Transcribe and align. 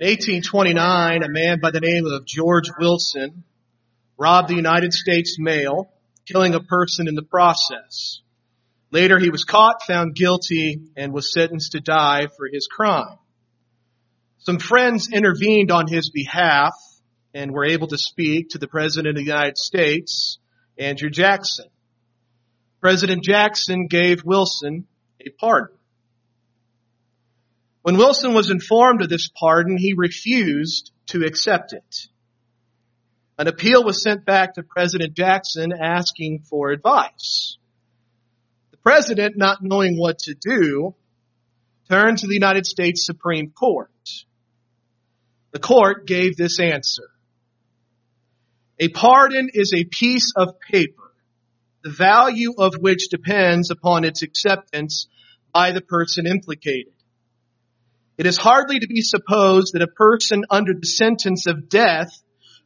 In 0.00 0.06
1829, 0.06 1.24
a 1.24 1.28
man 1.28 1.58
by 1.58 1.72
the 1.72 1.80
name 1.80 2.06
of 2.06 2.24
George 2.24 2.70
Wilson 2.78 3.42
robbed 4.16 4.46
the 4.46 4.54
United 4.54 4.92
States 4.92 5.40
mail, 5.40 5.90
killing 6.24 6.54
a 6.54 6.60
person 6.60 7.08
in 7.08 7.16
the 7.16 7.24
process. 7.24 8.20
Later, 8.92 9.18
he 9.18 9.30
was 9.30 9.42
caught, 9.42 9.82
found 9.88 10.14
guilty, 10.14 10.82
and 10.96 11.12
was 11.12 11.32
sentenced 11.32 11.72
to 11.72 11.80
die 11.80 12.28
for 12.36 12.46
his 12.46 12.68
crime. 12.68 13.16
Some 14.38 14.60
friends 14.60 15.08
intervened 15.12 15.72
on 15.72 15.88
his 15.88 16.10
behalf 16.10 16.74
and 17.34 17.50
were 17.50 17.66
able 17.66 17.88
to 17.88 17.98
speak 17.98 18.50
to 18.50 18.58
the 18.58 18.68
President 18.68 19.08
of 19.08 19.16
the 19.16 19.28
United 19.28 19.58
States, 19.58 20.38
Andrew 20.78 21.10
Jackson. 21.10 21.66
President 22.80 23.24
Jackson 23.24 23.88
gave 23.88 24.22
Wilson 24.24 24.86
a 25.20 25.30
pardon. 25.40 25.77
When 27.82 27.96
Wilson 27.96 28.34
was 28.34 28.50
informed 28.50 29.02
of 29.02 29.08
this 29.08 29.28
pardon, 29.28 29.76
he 29.76 29.94
refused 29.96 30.92
to 31.06 31.24
accept 31.24 31.72
it. 31.72 32.08
An 33.38 33.46
appeal 33.46 33.84
was 33.84 34.02
sent 34.02 34.24
back 34.24 34.54
to 34.54 34.62
President 34.62 35.14
Jackson 35.14 35.72
asking 35.72 36.40
for 36.50 36.70
advice. 36.70 37.56
The 38.72 38.78
president, 38.78 39.36
not 39.36 39.62
knowing 39.62 39.96
what 39.96 40.18
to 40.20 40.34
do, 40.34 40.94
turned 41.88 42.18
to 42.18 42.26
the 42.26 42.34
United 42.34 42.66
States 42.66 43.06
Supreme 43.06 43.50
Court. 43.50 43.90
The 45.52 45.60
court 45.60 46.06
gave 46.06 46.36
this 46.36 46.58
answer. 46.58 47.10
A 48.80 48.88
pardon 48.88 49.48
is 49.52 49.72
a 49.72 49.84
piece 49.84 50.32
of 50.36 50.60
paper, 50.60 51.12
the 51.82 51.90
value 51.90 52.54
of 52.58 52.74
which 52.78 53.08
depends 53.08 53.70
upon 53.70 54.04
its 54.04 54.22
acceptance 54.22 55.06
by 55.52 55.72
the 55.72 55.80
person 55.80 56.26
implicated. 56.26 56.92
It 58.18 58.26
is 58.26 58.36
hardly 58.36 58.80
to 58.80 58.88
be 58.88 59.00
supposed 59.00 59.72
that 59.72 59.82
a 59.82 59.86
person 59.86 60.42
under 60.50 60.74
the 60.74 60.86
sentence 60.86 61.46
of 61.46 61.68
death 61.68 62.10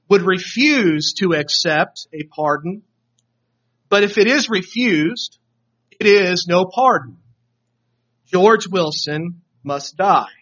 would 0.08 0.22
refuse 0.22 1.12
to 1.18 1.34
accept 1.34 2.06
a 2.12 2.24
pardon. 2.24 2.82
But 3.90 4.02
if 4.02 4.16
it 4.16 4.26
is 4.26 4.48
refused, 4.48 5.38
it 6.00 6.06
is 6.06 6.46
no 6.48 6.64
pardon. 6.64 7.18
George 8.26 8.66
Wilson 8.66 9.42
must 9.62 9.98
die. 9.98 10.32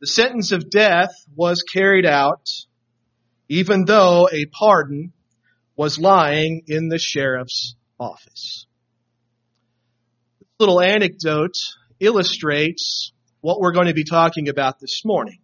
The 0.00 0.06
sentence 0.06 0.52
of 0.52 0.70
death 0.70 1.10
was 1.36 1.62
carried 1.62 2.06
out 2.06 2.48
even 3.48 3.84
though 3.84 4.28
a 4.30 4.44
pardon 4.46 5.12
was 5.76 5.98
lying 5.98 6.62
in 6.66 6.88
the 6.88 6.98
sheriff's 6.98 7.74
office. 7.98 8.66
This 10.40 10.48
little 10.58 10.80
anecdote 10.80 11.56
illustrates 12.00 13.12
what 13.48 13.60
we're 13.60 13.72
going 13.72 13.86
to 13.86 13.94
be 13.94 14.04
talking 14.04 14.50
about 14.50 14.78
this 14.78 15.06
morning. 15.06 15.38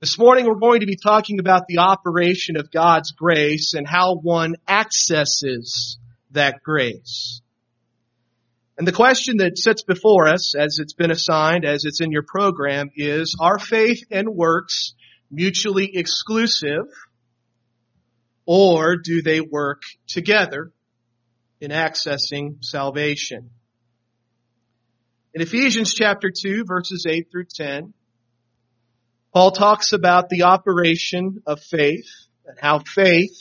This 0.00 0.18
morning 0.18 0.44
we're 0.44 0.56
going 0.56 0.80
to 0.80 0.86
be 0.86 0.98
talking 1.02 1.40
about 1.40 1.62
the 1.66 1.78
operation 1.78 2.58
of 2.58 2.70
God's 2.70 3.12
grace 3.12 3.72
and 3.72 3.88
how 3.88 4.16
one 4.16 4.56
accesses 4.68 5.96
that 6.32 6.62
grace. 6.62 7.40
And 8.76 8.86
the 8.86 8.92
question 8.92 9.38
that 9.38 9.56
sits 9.56 9.82
before 9.82 10.28
us, 10.28 10.54
as 10.54 10.78
it's 10.78 10.92
been 10.92 11.10
assigned, 11.10 11.64
as 11.64 11.86
it's 11.86 12.02
in 12.02 12.12
your 12.12 12.22
program, 12.22 12.90
is, 12.94 13.34
are 13.40 13.58
faith 13.58 14.04
and 14.10 14.28
works 14.28 14.92
mutually 15.30 15.96
exclusive, 15.96 16.84
or 18.44 18.96
do 19.02 19.22
they 19.22 19.40
work 19.40 19.80
together 20.06 20.70
in 21.62 21.70
accessing 21.70 22.62
salvation? 22.62 23.52
In 25.36 25.42
Ephesians 25.42 25.92
chapter 25.92 26.30
2, 26.34 26.64
verses 26.64 27.04
8 27.06 27.30
through 27.30 27.44
10, 27.54 27.92
Paul 29.34 29.50
talks 29.50 29.92
about 29.92 30.30
the 30.30 30.44
operation 30.44 31.42
of 31.46 31.60
faith 31.60 32.08
and 32.46 32.56
how 32.58 32.78
faith 32.78 33.36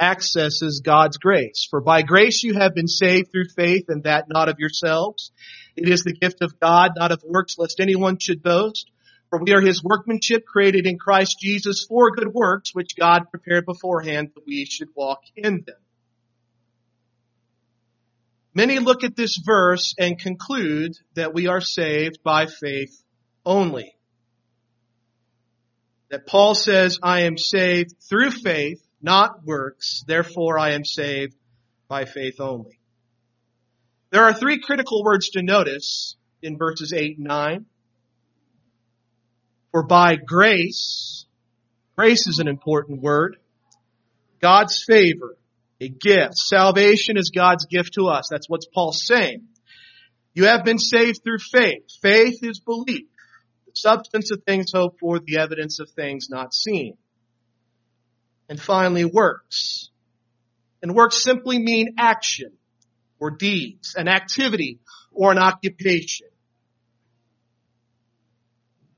accesses 0.00 0.82
God's 0.84 1.16
grace. 1.16 1.64
For 1.70 1.80
by 1.80 2.02
grace 2.02 2.42
you 2.42 2.54
have 2.54 2.74
been 2.74 2.88
saved 2.88 3.30
through 3.30 3.50
faith 3.56 3.84
and 3.86 4.02
that 4.02 4.24
not 4.28 4.48
of 4.48 4.58
yourselves. 4.58 5.30
It 5.76 5.88
is 5.88 6.02
the 6.02 6.12
gift 6.12 6.42
of 6.42 6.58
God, 6.58 6.94
not 6.96 7.12
of 7.12 7.22
works, 7.24 7.54
lest 7.56 7.78
anyone 7.78 8.18
should 8.18 8.42
boast. 8.42 8.90
For 9.30 9.38
we 9.38 9.52
are 9.52 9.60
his 9.60 9.80
workmanship 9.80 10.44
created 10.44 10.88
in 10.88 10.98
Christ 10.98 11.36
Jesus 11.40 11.86
for 11.88 12.10
good 12.10 12.34
works, 12.34 12.74
which 12.74 12.96
God 12.98 13.30
prepared 13.30 13.64
beforehand 13.64 14.32
that 14.34 14.44
we 14.44 14.64
should 14.64 14.88
walk 14.96 15.20
in 15.36 15.62
them. 15.64 15.76
Many 18.54 18.78
look 18.78 19.04
at 19.04 19.16
this 19.16 19.40
verse 19.44 19.94
and 19.98 20.18
conclude 20.18 20.92
that 21.14 21.34
we 21.34 21.46
are 21.46 21.60
saved 21.60 22.18
by 22.22 22.46
faith 22.46 23.02
only. 23.44 23.94
That 26.10 26.26
Paul 26.26 26.54
says, 26.54 26.98
I 27.02 27.20
am 27.22 27.36
saved 27.36 27.94
through 28.08 28.30
faith 28.30 28.82
not 29.00 29.44
works. 29.44 30.02
Therefore, 30.06 30.58
I 30.58 30.70
am 30.70 30.84
saved 30.84 31.34
by 31.88 32.04
faith 32.04 32.40
only. 32.40 32.78
There 34.10 34.24
are 34.24 34.32
three 34.32 34.60
critical 34.60 35.04
words 35.04 35.30
to 35.30 35.42
notice 35.42 36.16
in 36.42 36.56
verses 36.56 36.92
8 36.92 37.18
and 37.18 37.26
9. 37.26 37.66
For 39.70 39.82
by 39.82 40.16
grace, 40.16 41.26
grace 41.96 42.26
is 42.26 42.38
an 42.38 42.48
important 42.48 43.02
word, 43.02 43.36
God's 44.40 44.82
favor, 44.82 45.36
a 45.80 45.88
gift. 45.88 46.34
Salvation 46.34 47.16
is 47.16 47.30
God's 47.34 47.66
gift 47.66 47.94
to 47.94 48.06
us. 48.06 48.28
That's 48.30 48.48
what 48.48 48.62
Paul's 48.74 49.04
saying. 49.04 49.46
You 50.34 50.44
have 50.44 50.64
been 50.64 50.78
saved 50.78 51.20
through 51.22 51.38
faith. 51.38 51.84
Faith 52.00 52.38
is 52.42 52.60
belief. 52.60 53.06
The 53.66 53.72
substance 53.74 54.30
of 54.30 54.42
things 54.44 54.72
hoped 54.74 55.00
for, 55.00 55.18
the 55.18 55.38
evidence 55.38 55.80
of 55.80 55.90
things 55.90 56.28
not 56.30 56.54
seen. 56.54 56.96
And 58.48 58.60
finally, 58.60 59.04
works. 59.04 59.90
And 60.82 60.94
works 60.94 61.22
simply 61.22 61.58
mean 61.58 61.96
action 61.98 62.52
or 63.18 63.32
deeds, 63.32 63.94
an 63.96 64.08
activity 64.08 64.78
or 65.12 65.32
an 65.32 65.38
occupation. 65.38 66.28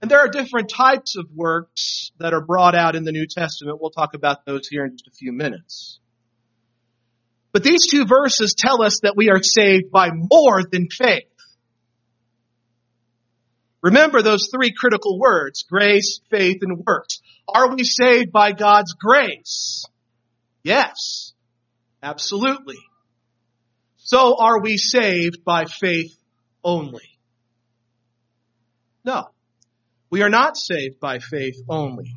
And 0.03 0.11
there 0.11 0.21
are 0.21 0.29
different 0.29 0.71
types 0.71 1.17
of 1.17 1.27
works 1.35 2.13
that 2.19 2.33
are 2.33 2.41
brought 2.41 2.75
out 2.75 2.97
in 2.97 3.05
the 3.05 3.13
New 3.13 3.27
Testament. 3.27 3.81
We'll 3.81 3.91
talk 3.91 4.15
about 4.15 4.45
those 4.47 4.67
here 4.69 4.85
in 4.85 4.93
just 4.93 5.09
a 5.09 5.11
few 5.11 5.33
minutes. 5.33 6.00
But 7.53 7.65
these 7.65 7.87
two 7.91 8.07
verses 8.07 8.55
tell 8.57 8.83
us 8.83 9.01
that 9.03 9.15
we 9.17 9.29
are 9.29 9.43
saved 9.43 9.91
by 9.91 10.11
more 10.13 10.63
than 10.71 10.89
faith. 10.89 11.25
Remember 13.83 14.23
those 14.23 14.51
three 14.53 14.73
critical 14.73 15.19
words, 15.19 15.65
grace, 15.69 16.21
faith, 16.31 16.59
and 16.61 16.85
works. 16.87 17.21
Are 17.49 17.75
we 17.75 17.83
saved 17.85 18.31
by 18.31 18.53
God's 18.53 18.93
grace? 18.93 19.85
Yes, 20.63 21.33
absolutely. 22.03 22.79
So 23.97 24.37
are 24.39 24.61
we 24.61 24.77
saved 24.77 25.45
by 25.45 25.65
faith 25.65 26.15
only? 26.63 27.19
No, 29.05 29.29
we 30.11 30.23
are 30.23 30.29
not 30.29 30.57
saved 30.57 31.01
by 31.01 31.19
faith 31.19 31.57
only. 31.69 32.13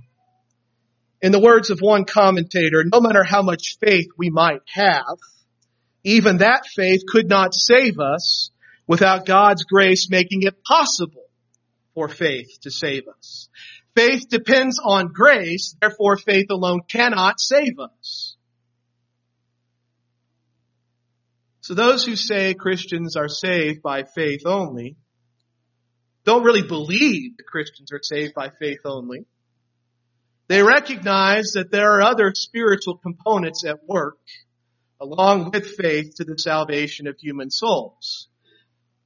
In 1.23 1.31
the 1.31 1.39
words 1.39 1.69
of 1.69 1.79
one 1.79 2.03
commentator, 2.03 2.83
no 2.83 2.99
matter 2.99 3.23
how 3.23 3.41
much 3.41 3.77
faith 3.79 4.07
we 4.17 4.29
might 4.29 4.61
have, 4.67 5.17
even 6.03 6.39
that 6.39 6.65
faith 6.67 7.03
could 7.07 7.29
not 7.29 7.53
save 7.53 7.97
us 7.97 8.51
without 8.87 9.25
God's 9.25 9.63
grace 9.63 10.09
making 10.09 10.43
it 10.43 10.61
possible 10.65 11.23
for 11.93 12.09
faith 12.09 12.59
to 12.63 12.71
save 12.71 13.03
us. 13.07 13.47
Faith 13.95 14.27
depends 14.27 14.81
on 14.83 15.13
grace, 15.13 15.77
therefore 15.79 16.17
faith 16.17 16.47
alone 16.49 16.81
cannot 16.89 17.39
save 17.39 17.79
us. 17.79 18.35
So 21.61 21.73
those 21.73 22.03
who 22.03 22.17
say 22.17 22.53
Christians 22.53 23.15
are 23.15 23.29
saved 23.29 23.81
by 23.81 24.03
faith 24.03 24.41
only 24.45 24.97
don't 26.25 26.43
really 26.43 26.67
believe 26.67 27.37
that 27.37 27.47
Christians 27.47 27.93
are 27.93 28.01
saved 28.03 28.33
by 28.33 28.49
faith 28.59 28.79
only. 28.83 29.25
They 30.47 30.61
recognize 30.61 31.53
that 31.53 31.71
there 31.71 31.93
are 31.93 32.01
other 32.01 32.31
spiritual 32.35 32.97
components 32.97 33.63
at 33.65 33.87
work 33.87 34.17
along 34.99 35.51
with 35.51 35.75
faith 35.75 36.15
to 36.15 36.23
the 36.23 36.37
salvation 36.37 37.07
of 37.07 37.17
human 37.19 37.49
souls. 37.49 38.27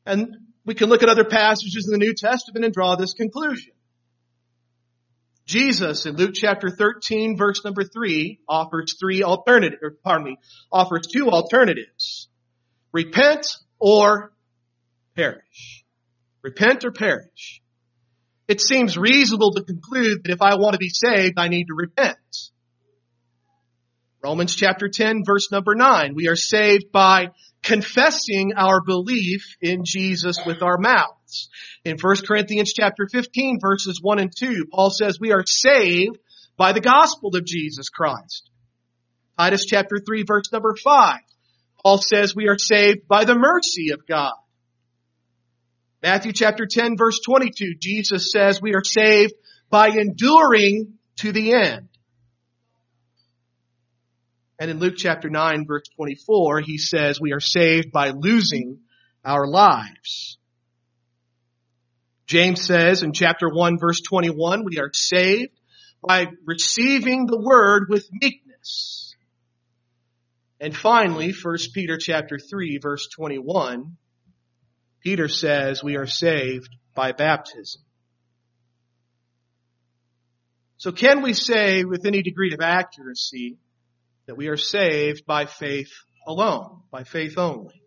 And 0.05 0.35
we 0.65 0.75
can 0.75 0.89
look 0.89 1.03
at 1.03 1.09
other 1.09 1.25
passages 1.25 1.87
in 1.87 1.91
the 1.91 2.05
New 2.05 2.13
Testament 2.13 2.65
and 2.65 2.73
draw 2.73 2.95
this 2.95 3.13
conclusion. 3.13 3.73
Jesus 5.45 6.05
in 6.05 6.17
Luke 6.17 6.33
chapter 6.33 6.69
13 6.69 7.37
verse 7.37 7.63
number 7.63 7.83
3 7.83 8.39
offers 8.49 8.97
three 8.99 9.23
alternative, 9.23 9.79
pardon 10.03 10.25
me, 10.25 10.37
offers 10.71 11.07
two 11.07 11.29
alternatives. 11.29 12.27
Repent 12.91 13.47
or 13.79 14.33
perish. 15.15 15.85
Repent 16.41 16.83
or 16.83 16.91
perish. 16.91 17.61
It 18.47 18.61
seems 18.61 18.97
reasonable 18.97 19.51
to 19.53 19.63
conclude 19.63 20.23
that 20.23 20.31
if 20.31 20.41
I 20.41 20.55
want 20.55 20.73
to 20.73 20.79
be 20.79 20.89
saved, 20.89 21.37
I 21.37 21.49
need 21.49 21.65
to 21.65 21.75
repent. 21.75 22.17
Romans 24.23 24.55
chapter 24.55 24.89
10 24.89 25.23
verse 25.25 25.51
number 25.51 25.75
9. 25.75 26.13
We 26.15 26.27
are 26.27 26.35
saved 26.35 26.91
by 26.91 27.29
confessing 27.61 28.53
our 28.55 28.81
belief 28.81 29.57
in 29.61 29.83
Jesus 29.85 30.39
with 30.45 30.61
our 30.61 30.77
mouths. 30.77 31.49
In 31.83 31.97
1 32.01 32.15
Corinthians 32.27 32.73
chapter 32.73 33.07
15 33.11 33.59
verses 33.61 33.99
1 34.01 34.19
and 34.19 34.31
2, 34.35 34.65
Paul 34.71 34.89
says 34.89 35.19
we 35.19 35.33
are 35.33 35.45
saved 35.45 36.17
by 36.55 36.71
the 36.71 36.81
gospel 36.81 37.35
of 37.35 37.45
Jesus 37.45 37.89
Christ. 37.89 38.49
Titus 39.37 39.65
chapter 39.65 39.97
3 39.99 40.23
verse 40.25 40.51
number 40.51 40.73
5, 40.81 41.19
Paul 41.83 41.97
says 41.99 42.35
we 42.35 42.47
are 42.47 42.57
saved 42.57 43.07
by 43.07 43.25
the 43.25 43.37
mercy 43.37 43.91
of 43.91 44.07
God. 44.07 44.33
Matthew 46.07 46.31
chapter 46.31 46.65
10 46.65 46.95
verse 46.95 47.19
22, 47.19 47.73
Jesus 47.81 48.31
says 48.31 48.61
we 48.61 48.75
are 48.75 48.83
saved 48.85 49.33
by 49.69 49.89
enduring 49.89 50.93
to 51.17 51.33
the 51.33 51.51
end. 51.51 51.89
And 54.57 54.71
in 54.71 54.79
Luke 54.79 54.93
chapter 54.95 55.29
9 55.29 55.65
verse 55.67 55.83
24, 55.97 56.61
he 56.61 56.77
says 56.77 57.19
we 57.19 57.33
are 57.33 57.41
saved 57.41 57.91
by 57.91 58.11
losing 58.11 58.79
our 59.25 59.45
lives. 59.45 60.37
James 62.25 62.63
says 62.63 63.03
in 63.03 63.11
chapter 63.11 63.49
1 63.49 63.77
verse 63.77 63.99
21, 63.99 64.63
we 64.63 64.79
are 64.79 64.91
saved 64.93 65.59
by 66.01 66.27
receiving 66.45 67.25
the 67.25 67.37
word 67.37 67.87
with 67.89 68.07
meekness. 68.13 69.13
And 70.61 70.73
finally, 70.73 71.33
1 71.33 71.57
Peter 71.73 71.97
chapter 71.97 72.39
3 72.39 72.79
verse 72.81 73.09
21, 73.13 73.97
Peter 75.01 75.27
says 75.27 75.83
we 75.83 75.95
are 75.95 76.07
saved 76.07 76.69
by 76.95 77.11
baptism. 77.11 77.81
So 80.77 80.91
can 80.91 81.21
we 81.21 81.33
say 81.33 81.83
with 81.83 82.05
any 82.05 82.21
degree 82.21 82.53
of 82.53 82.61
accuracy 82.61 83.57
that 84.27 84.37
we 84.37 84.47
are 84.47 84.57
saved 84.57 85.25
by 85.25 85.45
faith 85.45 85.91
alone, 86.27 86.81
by 86.91 87.03
faith 87.03 87.37
only? 87.37 87.81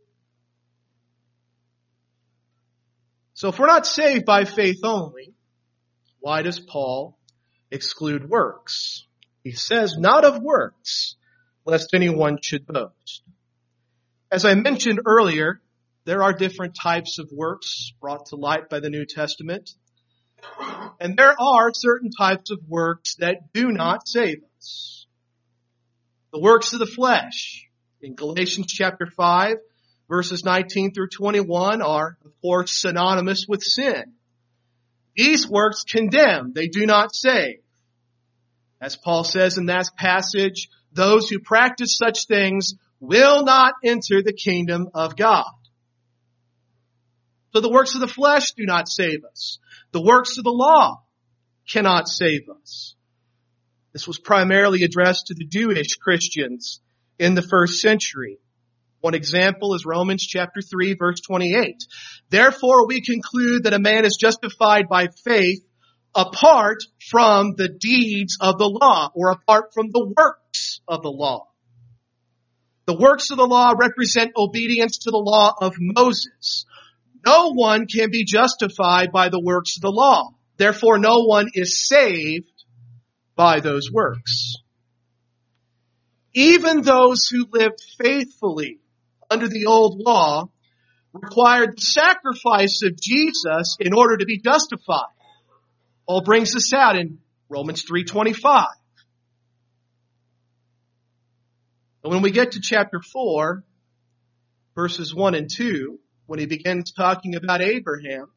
So 3.34 3.48
if 3.48 3.58
we're 3.58 3.68
not 3.68 3.86
saved 3.86 4.26
by 4.26 4.44
faith 4.44 4.80
only, 4.84 5.34
why 6.18 6.42
does 6.42 6.60
Paul 6.60 7.16
exclude 7.70 8.28
works? 8.28 9.06
He 9.42 9.52
says, 9.52 9.96
not 9.96 10.24
of 10.24 10.42
works, 10.42 11.16
lest 11.64 11.94
anyone 11.94 12.38
should 12.42 12.66
boast. 12.66 13.22
As 14.30 14.44
I 14.44 14.54
mentioned 14.54 15.00
earlier, 15.06 15.60
there 16.04 16.22
are 16.22 16.32
different 16.32 16.76
types 16.80 17.18
of 17.18 17.30
works 17.32 17.92
brought 18.00 18.26
to 18.26 18.36
light 18.36 18.68
by 18.68 18.80
the 18.80 18.90
New 18.90 19.04
Testament. 19.06 19.70
And 20.98 21.16
there 21.16 21.34
are 21.38 21.70
certain 21.74 22.10
types 22.10 22.50
of 22.50 22.60
works 22.66 23.16
that 23.16 23.52
do 23.52 23.70
not 23.70 24.08
save 24.08 24.38
us. 24.58 25.06
The 26.32 26.40
works 26.40 26.72
of 26.72 26.78
the 26.78 26.86
flesh 26.86 27.66
in 28.00 28.14
Galatians 28.14 28.72
chapter 28.72 29.06
5 29.06 29.56
verses 30.10 30.44
19 30.44 30.92
through 30.92 31.08
21 31.08 31.80
are, 31.80 32.18
of 32.24 32.32
course, 32.42 32.72
synonymous 32.72 33.46
with 33.48 33.62
sin. 33.62 34.12
These 35.16 35.48
works 35.48 35.84
condemn, 35.84 36.52
they 36.52 36.66
do 36.66 36.84
not 36.84 37.14
save. 37.14 37.60
As 38.80 38.96
Paul 38.96 39.24
says 39.24 39.56
in 39.56 39.66
that 39.66 39.88
passage, 39.96 40.68
those 40.92 41.28
who 41.28 41.38
practice 41.38 41.96
such 41.96 42.26
things 42.26 42.74
will 42.98 43.44
not 43.44 43.74
enter 43.84 44.22
the 44.22 44.32
kingdom 44.32 44.88
of 44.94 45.16
God. 45.16 45.50
So 47.52 47.60
the 47.60 47.70
works 47.70 47.94
of 47.94 48.00
the 48.00 48.08
flesh 48.08 48.52
do 48.52 48.64
not 48.64 48.88
save 48.88 49.24
us. 49.24 49.58
The 49.92 50.02
works 50.02 50.38
of 50.38 50.44
the 50.44 50.50
law 50.50 51.02
cannot 51.68 52.08
save 52.08 52.48
us. 52.48 52.94
This 53.92 54.06
was 54.06 54.18
primarily 54.18 54.84
addressed 54.84 55.26
to 55.26 55.34
the 55.34 55.44
Jewish 55.44 55.96
Christians 55.96 56.80
in 57.18 57.34
the 57.34 57.42
first 57.42 57.80
century. 57.80 58.38
One 59.00 59.14
example 59.14 59.74
is 59.74 59.84
Romans 59.84 60.24
chapter 60.24 60.60
3 60.60 60.94
verse 60.94 61.20
28. 61.20 61.82
Therefore 62.28 62.86
we 62.86 63.00
conclude 63.00 63.64
that 63.64 63.74
a 63.74 63.78
man 63.78 64.04
is 64.04 64.16
justified 64.20 64.88
by 64.88 65.08
faith 65.24 65.64
apart 66.14 66.82
from 67.08 67.54
the 67.56 67.68
deeds 67.68 68.36
of 68.40 68.58
the 68.58 68.68
law 68.68 69.10
or 69.14 69.30
apart 69.30 69.72
from 69.74 69.88
the 69.90 70.12
works 70.16 70.80
of 70.86 71.02
the 71.02 71.10
law. 71.10 71.46
The 72.86 72.96
works 72.96 73.30
of 73.30 73.38
the 73.38 73.46
law 73.46 73.72
represent 73.78 74.32
obedience 74.36 74.98
to 74.98 75.10
the 75.10 75.18
law 75.18 75.54
of 75.60 75.74
Moses. 75.78 76.66
No 77.24 77.52
one 77.52 77.86
can 77.86 78.10
be 78.10 78.24
justified 78.24 79.12
by 79.12 79.28
the 79.28 79.40
works 79.40 79.76
of 79.76 79.82
the 79.82 79.90
law. 79.90 80.30
Therefore, 80.56 80.98
no 80.98 81.24
one 81.24 81.48
is 81.54 81.86
saved 81.86 82.50
by 83.34 83.60
those 83.60 83.90
works. 83.90 84.54
Even 86.34 86.82
those 86.82 87.26
who 87.26 87.46
lived 87.50 87.82
faithfully 87.98 88.78
under 89.30 89.48
the 89.48 89.66
old 89.66 90.00
law 90.00 90.48
required 91.12 91.76
the 91.76 91.82
sacrifice 91.82 92.82
of 92.84 93.00
Jesus 93.00 93.76
in 93.80 93.92
order 93.92 94.16
to 94.18 94.24
be 94.24 94.38
justified. 94.38 95.12
Paul 96.06 96.22
brings 96.22 96.52
this 96.52 96.72
out 96.72 96.96
in 96.96 97.18
Romans 97.48 97.84
3.25. 97.84 98.66
And 102.02 102.12
when 102.12 102.22
we 102.22 102.30
get 102.30 102.52
to 102.52 102.60
chapter 102.60 103.00
4, 103.12 103.62
verses 104.74 105.14
1 105.14 105.34
and 105.34 105.50
2, 105.50 105.98
when 106.30 106.38
he 106.38 106.46
begins 106.46 106.92
talking 106.92 107.34
about 107.34 107.60
Abraham, 107.60 108.30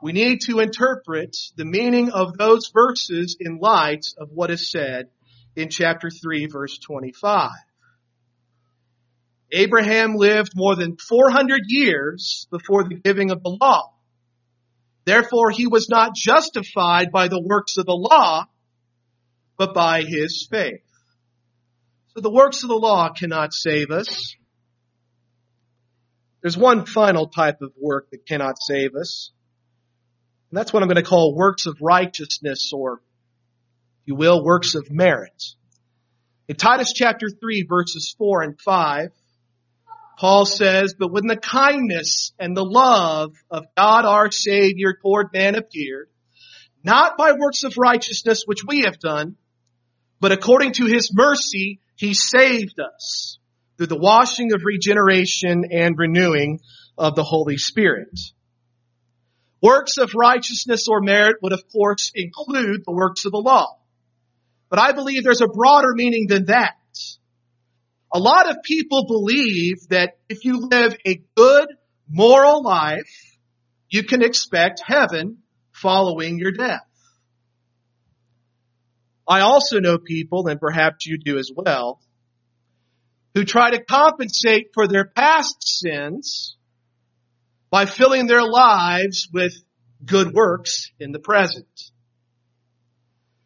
we 0.00 0.12
need 0.12 0.38
to 0.42 0.60
interpret 0.60 1.36
the 1.56 1.64
meaning 1.64 2.12
of 2.12 2.38
those 2.38 2.70
verses 2.72 3.36
in 3.40 3.58
light 3.58 4.06
of 4.18 4.28
what 4.30 4.52
is 4.52 4.70
said 4.70 5.08
in 5.56 5.68
chapter 5.68 6.10
3 6.10 6.46
verse 6.46 6.78
25. 6.78 7.50
Abraham 9.50 10.14
lived 10.14 10.52
more 10.54 10.76
than 10.76 10.96
400 10.96 11.62
years 11.66 12.46
before 12.52 12.84
the 12.84 13.00
giving 13.02 13.32
of 13.32 13.42
the 13.42 13.58
law. 13.60 13.92
Therefore, 15.06 15.50
he 15.50 15.66
was 15.66 15.88
not 15.90 16.14
justified 16.14 17.10
by 17.10 17.26
the 17.26 17.42
works 17.44 17.78
of 17.78 17.86
the 17.86 17.98
law, 18.00 18.44
but 19.58 19.74
by 19.74 20.02
his 20.02 20.46
faith. 20.48 20.84
So 22.14 22.20
the 22.20 22.30
works 22.30 22.62
of 22.62 22.68
the 22.68 22.76
law 22.76 23.08
cannot 23.08 23.52
save 23.52 23.90
us. 23.90 24.36
There's 26.44 26.58
one 26.58 26.84
final 26.84 27.26
type 27.26 27.62
of 27.62 27.72
work 27.80 28.10
that 28.10 28.26
cannot 28.26 28.56
save 28.60 28.94
us. 28.96 29.32
And 30.50 30.58
that's 30.58 30.74
what 30.74 30.82
I'm 30.82 30.90
going 30.90 31.02
to 31.02 31.02
call 31.02 31.34
works 31.34 31.64
of 31.64 31.78
righteousness 31.80 32.70
or, 32.70 33.00
if 34.02 34.08
you 34.08 34.14
will, 34.14 34.44
works 34.44 34.74
of 34.74 34.90
merit. 34.90 35.42
In 36.46 36.56
Titus 36.56 36.92
chapter 36.92 37.30
3 37.30 37.62
verses 37.66 38.14
4 38.18 38.42
and 38.42 38.60
5, 38.60 39.08
Paul 40.18 40.44
says, 40.44 40.94
but 40.98 41.10
when 41.10 41.26
the 41.26 41.38
kindness 41.38 42.32
and 42.38 42.54
the 42.54 42.62
love 42.62 43.32
of 43.50 43.64
God 43.74 44.04
our 44.04 44.30
Savior 44.30 44.98
toward 45.00 45.32
man 45.32 45.54
appeared, 45.54 46.10
not 46.82 47.16
by 47.16 47.32
works 47.32 47.64
of 47.64 47.78
righteousness 47.78 48.42
which 48.44 48.60
we 48.68 48.82
have 48.82 48.98
done, 48.98 49.36
but 50.20 50.30
according 50.30 50.74
to 50.74 50.84
his 50.84 51.10
mercy, 51.10 51.80
he 51.96 52.12
saved 52.12 52.78
us 52.80 53.38
through 53.76 53.88
the 53.88 53.98
washing 53.98 54.52
of 54.52 54.62
regeneration 54.64 55.64
and 55.70 55.98
renewing 55.98 56.60
of 56.96 57.16
the 57.16 57.24
Holy 57.24 57.56
Spirit. 57.56 58.18
Works 59.60 59.96
of 59.96 60.14
righteousness 60.14 60.88
or 60.88 61.00
merit 61.00 61.36
would 61.42 61.52
of 61.52 61.64
course 61.72 62.12
include 62.14 62.84
the 62.84 62.92
works 62.92 63.24
of 63.24 63.32
the 63.32 63.38
law. 63.38 63.78
But 64.68 64.78
I 64.78 64.92
believe 64.92 65.24
there's 65.24 65.40
a 65.40 65.48
broader 65.48 65.94
meaning 65.94 66.26
than 66.28 66.46
that. 66.46 66.74
A 68.12 68.18
lot 68.18 68.48
of 68.48 68.62
people 68.62 69.06
believe 69.06 69.88
that 69.88 70.18
if 70.28 70.44
you 70.44 70.68
live 70.68 70.96
a 71.06 71.22
good 71.36 71.68
moral 72.08 72.62
life, 72.62 73.38
you 73.88 74.04
can 74.04 74.22
expect 74.22 74.82
heaven 74.84 75.38
following 75.72 76.38
your 76.38 76.52
death. 76.52 76.86
I 79.26 79.40
also 79.40 79.80
know 79.80 79.98
people, 79.98 80.46
and 80.48 80.60
perhaps 80.60 81.06
you 81.06 81.18
do 81.18 81.38
as 81.38 81.50
well, 81.54 82.00
who 83.34 83.44
try 83.44 83.70
to 83.70 83.84
compensate 83.84 84.70
for 84.72 84.86
their 84.86 85.04
past 85.04 85.56
sins 85.60 86.56
by 87.70 87.86
filling 87.86 88.26
their 88.26 88.42
lives 88.42 89.28
with 89.32 89.52
good 90.04 90.32
works 90.32 90.92
in 91.00 91.12
the 91.12 91.18
present. 91.18 91.66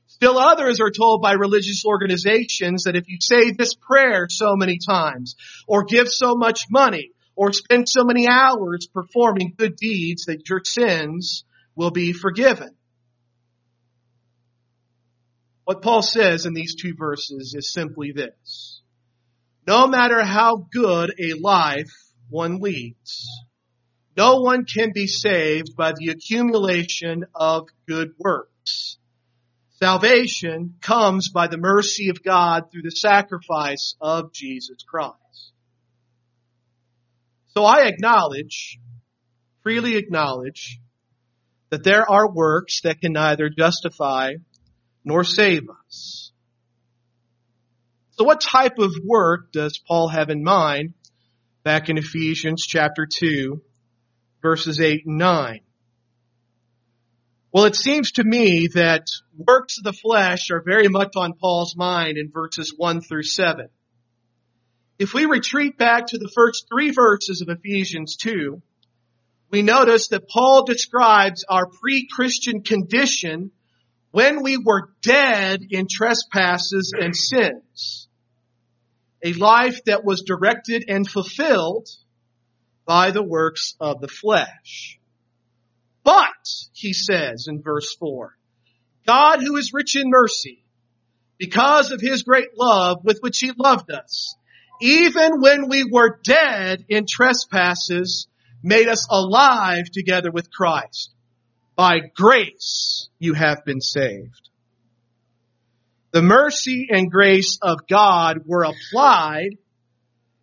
Still 0.06 0.36
others 0.36 0.80
are 0.80 0.90
told 0.90 1.22
by 1.22 1.32
religious 1.32 1.84
organizations 1.86 2.84
that 2.84 2.96
if 2.96 3.08
you 3.08 3.18
say 3.20 3.52
this 3.52 3.74
prayer 3.74 4.26
so 4.28 4.56
many 4.56 4.78
times, 4.78 5.36
or 5.66 5.84
give 5.84 6.08
so 6.08 6.34
much 6.34 6.64
money, 6.70 7.12
or 7.36 7.52
spend 7.52 7.88
so 7.88 8.02
many 8.02 8.26
hours 8.28 8.88
performing 8.92 9.54
good 9.56 9.76
deeds 9.76 10.24
that 10.24 10.48
your 10.48 10.60
sins 10.64 11.44
will 11.76 11.92
be 11.92 12.12
forgiven. 12.12 12.74
What 15.64 15.82
Paul 15.82 16.02
says 16.02 16.46
in 16.46 16.52
these 16.52 16.74
two 16.74 16.94
verses 16.98 17.54
is 17.56 17.72
simply 17.72 18.10
this. 18.10 18.77
No 19.68 19.86
matter 19.86 20.24
how 20.24 20.66
good 20.72 21.12
a 21.20 21.34
life 21.34 21.92
one 22.28 22.58
leads, 22.60 23.28
no 24.16 24.40
one 24.40 24.64
can 24.64 24.92
be 24.92 25.06
saved 25.06 25.76
by 25.76 25.92
the 25.92 26.08
accumulation 26.08 27.24
of 27.34 27.68
good 27.86 28.12
works 28.18 28.98
Salvation 29.80 30.74
comes 30.80 31.28
by 31.28 31.46
the 31.46 31.56
mercy 31.56 32.08
of 32.08 32.24
God 32.24 32.64
through 32.70 32.82
the 32.82 32.90
sacrifice 32.90 33.94
of 34.00 34.32
Jesus 34.32 34.82
Christ. 34.82 35.52
So 37.54 37.64
I 37.64 37.86
acknowledge, 37.86 38.80
freely 39.62 39.94
acknowledge, 39.94 40.80
that 41.70 41.84
there 41.84 42.10
are 42.10 42.28
works 42.28 42.80
that 42.82 43.00
can 43.00 43.12
neither 43.12 43.48
justify 43.50 44.32
nor 45.04 45.22
save 45.22 45.68
us. 45.70 46.32
So 48.18 48.24
what 48.24 48.40
type 48.40 48.78
of 48.78 48.92
work 49.04 49.52
does 49.52 49.78
Paul 49.78 50.08
have 50.08 50.28
in 50.28 50.42
mind 50.42 50.94
back 51.62 51.88
in 51.88 51.98
Ephesians 51.98 52.66
chapter 52.66 53.06
2 53.06 53.62
verses 54.42 54.80
8 54.80 55.06
and 55.06 55.18
9? 55.18 55.60
Well, 57.52 57.66
it 57.66 57.76
seems 57.76 58.10
to 58.12 58.24
me 58.24 58.70
that 58.74 59.06
works 59.36 59.78
of 59.78 59.84
the 59.84 59.92
flesh 59.92 60.50
are 60.50 60.60
very 60.66 60.88
much 60.88 61.12
on 61.14 61.34
Paul's 61.34 61.76
mind 61.76 62.18
in 62.18 62.32
verses 62.32 62.74
1 62.76 63.02
through 63.02 63.22
7. 63.22 63.68
If 64.98 65.14
we 65.14 65.26
retreat 65.26 65.78
back 65.78 66.08
to 66.08 66.18
the 66.18 66.30
first 66.34 66.66
three 66.68 66.90
verses 66.90 67.40
of 67.40 67.56
Ephesians 67.56 68.16
2, 68.16 68.60
we 69.50 69.62
notice 69.62 70.08
that 70.08 70.28
Paul 70.28 70.64
describes 70.64 71.44
our 71.48 71.68
pre-Christian 71.68 72.62
condition 72.62 73.52
when 74.10 74.42
we 74.42 74.56
were 74.56 74.90
dead 75.02 75.60
in 75.70 75.86
trespasses 75.88 76.92
and 76.98 77.14
sins. 77.14 78.07
A 79.22 79.32
life 79.32 79.84
that 79.84 80.04
was 80.04 80.22
directed 80.22 80.84
and 80.88 81.08
fulfilled 81.08 81.88
by 82.86 83.10
the 83.10 83.22
works 83.22 83.74
of 83.80 84.00
the 84.00 84.08
flesh. 84.08 84.98
But, 86.04 86.48
he 86.72 86.92
says 86.92 87.46
in 87.48 87.60
verse 87.62 87.94
4, 87.96 88.36
God 89.06 89.40
who 89.42 89.56
is 89.56 89.74
rich 89.74 89.96
in 89.96 90.08
mercy, 90.08 90.64
because 91.38 91.92
of 91.92 92.00
his 92.00 92.22
great 92.22 92.56
love 92.56 93.04
with 93.04 93.18
which 93.20 93.38
he 93.38 93.52
loved 93.56 93.90
us, 93.90 94.34
even 94.80 95.40
when 95.40 95.68
we 95.68 95.84
were 95.84 96.18
dead 96.24 96.84
in 96.88 97.06
trespasses, 97.08 98.28
made 98.62 98.88
us 98.88 99.06
alive 99.10 99.90
together 99.90 100.30
with 100.30 100.50
Christ. 100.50 101.12
By 101.76 102.00
grace 102.14 103.08
you 103.18 103.34
have 103.34 103.64
been 103.64 103.80
saved. 103.80 104.47
The 106.18 106.22
mercy 106.22 106.88
and 106.90 107.12
grace 107.12 107.60
of 107.62 107.86
God 107.88 108.38
were 108.44 108.64
applied 108.64 109.50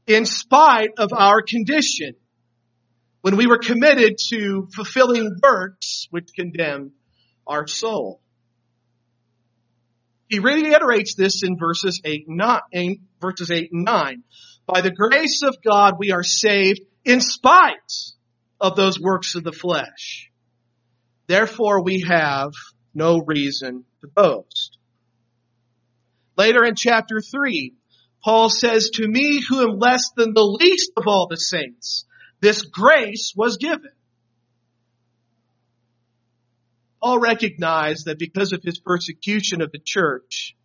in 0.08 0.26
spite 0.26 0.92
of 0.98 1.12
our 1.12 1.42
condition 1.42 2.14
when 3.20 3.36
we 3.36 3.46
were 3.46 3.58
committed 3.58 4.16
to 4.30 4.70
fulfilling 4.74 5.36
works 5.44 6.08
which 6.12 6.30
condemn 6.34 6.94
our 7.46 7.68
soul. 7.68 8.22
He 10.30 10.40
reiterates 10.40 11.16
this 11.16 11.44
in 11.44 11.58
verses 11.60 12.00
8 12.06 12.26
and 12.30 12.38
9, 12.38 12.96
verses 13.20 13.52
8 13.52 13.70
and 13.74 13.84
9. 13.84 14.24
By 14.66 14.80
the 14.80 14.92
grace 14.92 15.42
of 15.44 15.58
God 15.62 15.96
we 16.00 16.12
are 16.12 16.24
saved 16.24 16.80
in 17.04 17.20
spite 17.20 17.92
of 18.62 18.78
those 18.78 18.98
works 18.98 19.36
of 19.36 19.44
the 19.44 19.52
flesh. 19.52 20.32
Therefore 21.28 21.84
we 21.84 22.06
have 22.08 22.52
no 22.94 23.20
reason 23.28 23.84
to 24.00 24.08
boast. 24.08 24.75
Later 26.38 26.64
in 26.66 26.76
chapter 26.76 27.22
3, 27.22 27.74
Paul 28.24 28.50
says, 28.50 28.90
To 28.96 29.08
me 29.08 29.42
who 29.48 29.62
am 29.62 29.80
less 29.80 30.12
than 30.16 30.34
the 30.34 30.44
least 30.44 30.92
of 30.98 31.04
all 31.08 31.28
the 31.30 31.38
saints, 31.38 32.06
this 32.42 32.64
grace 32.64 33.34
was 33.36 33.58
given. 33.58 33.92
Paul 37.02 37.20
recognized 37.20 38.06
that 38.06 38.18
because 38.18 38.52
of 38.52 38.64
his 38.64 38.80
persecution 38.80 39.62
of 39.62 39.72
the 39.72 39.80
church, 39.84 40.56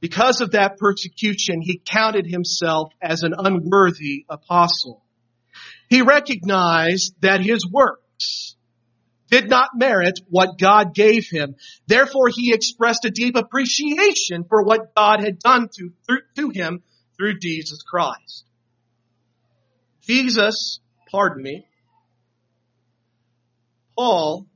because 0.00 0.40
of 0.40 0.52
that 0.52 0.76
persecution, 0.78 1.60
he 1.60 1.80
counted 1.84 2.26
himself 2.26 2.92
as 3.02 3.22
an 3.22 3.34
unworthy 3.36 4.26
apostle. 4.28 5.02
He 5.88 6.02
recognized 6.02 7.14
that 7.20 7.40
his 7.40 7.66
works 7.66 8.54
did 9.30 9.48
not 9.48 9.70
merit 9.76 10.20
what 10.28 10.58
God 10.58 10.94
gave 10.94 11.28
him. 11.30 11.54
Therefore, 11.86 12.28
he 12.34 12.52
expressed 12.52 13.04
a 13.04 13.10
deep 13.10 13.36
appreciation 13.36 14.44
for 14.48 14.62
what 14.62 14.94
God 14.94 15.20
had 15.20 15.38
done 15.38 15.68
to, 15.76 15.92
through, 16.06 16.22
to 16.36 16.50
him 16.50 16.82
through 17.16 17.38
Jesus 17.38 17.82
Christ. 17.82 18.44
Jesus, 20.02 20.80
pardon 21.10 21.42
me, 21.42 21.66
Paul 23.96 24.46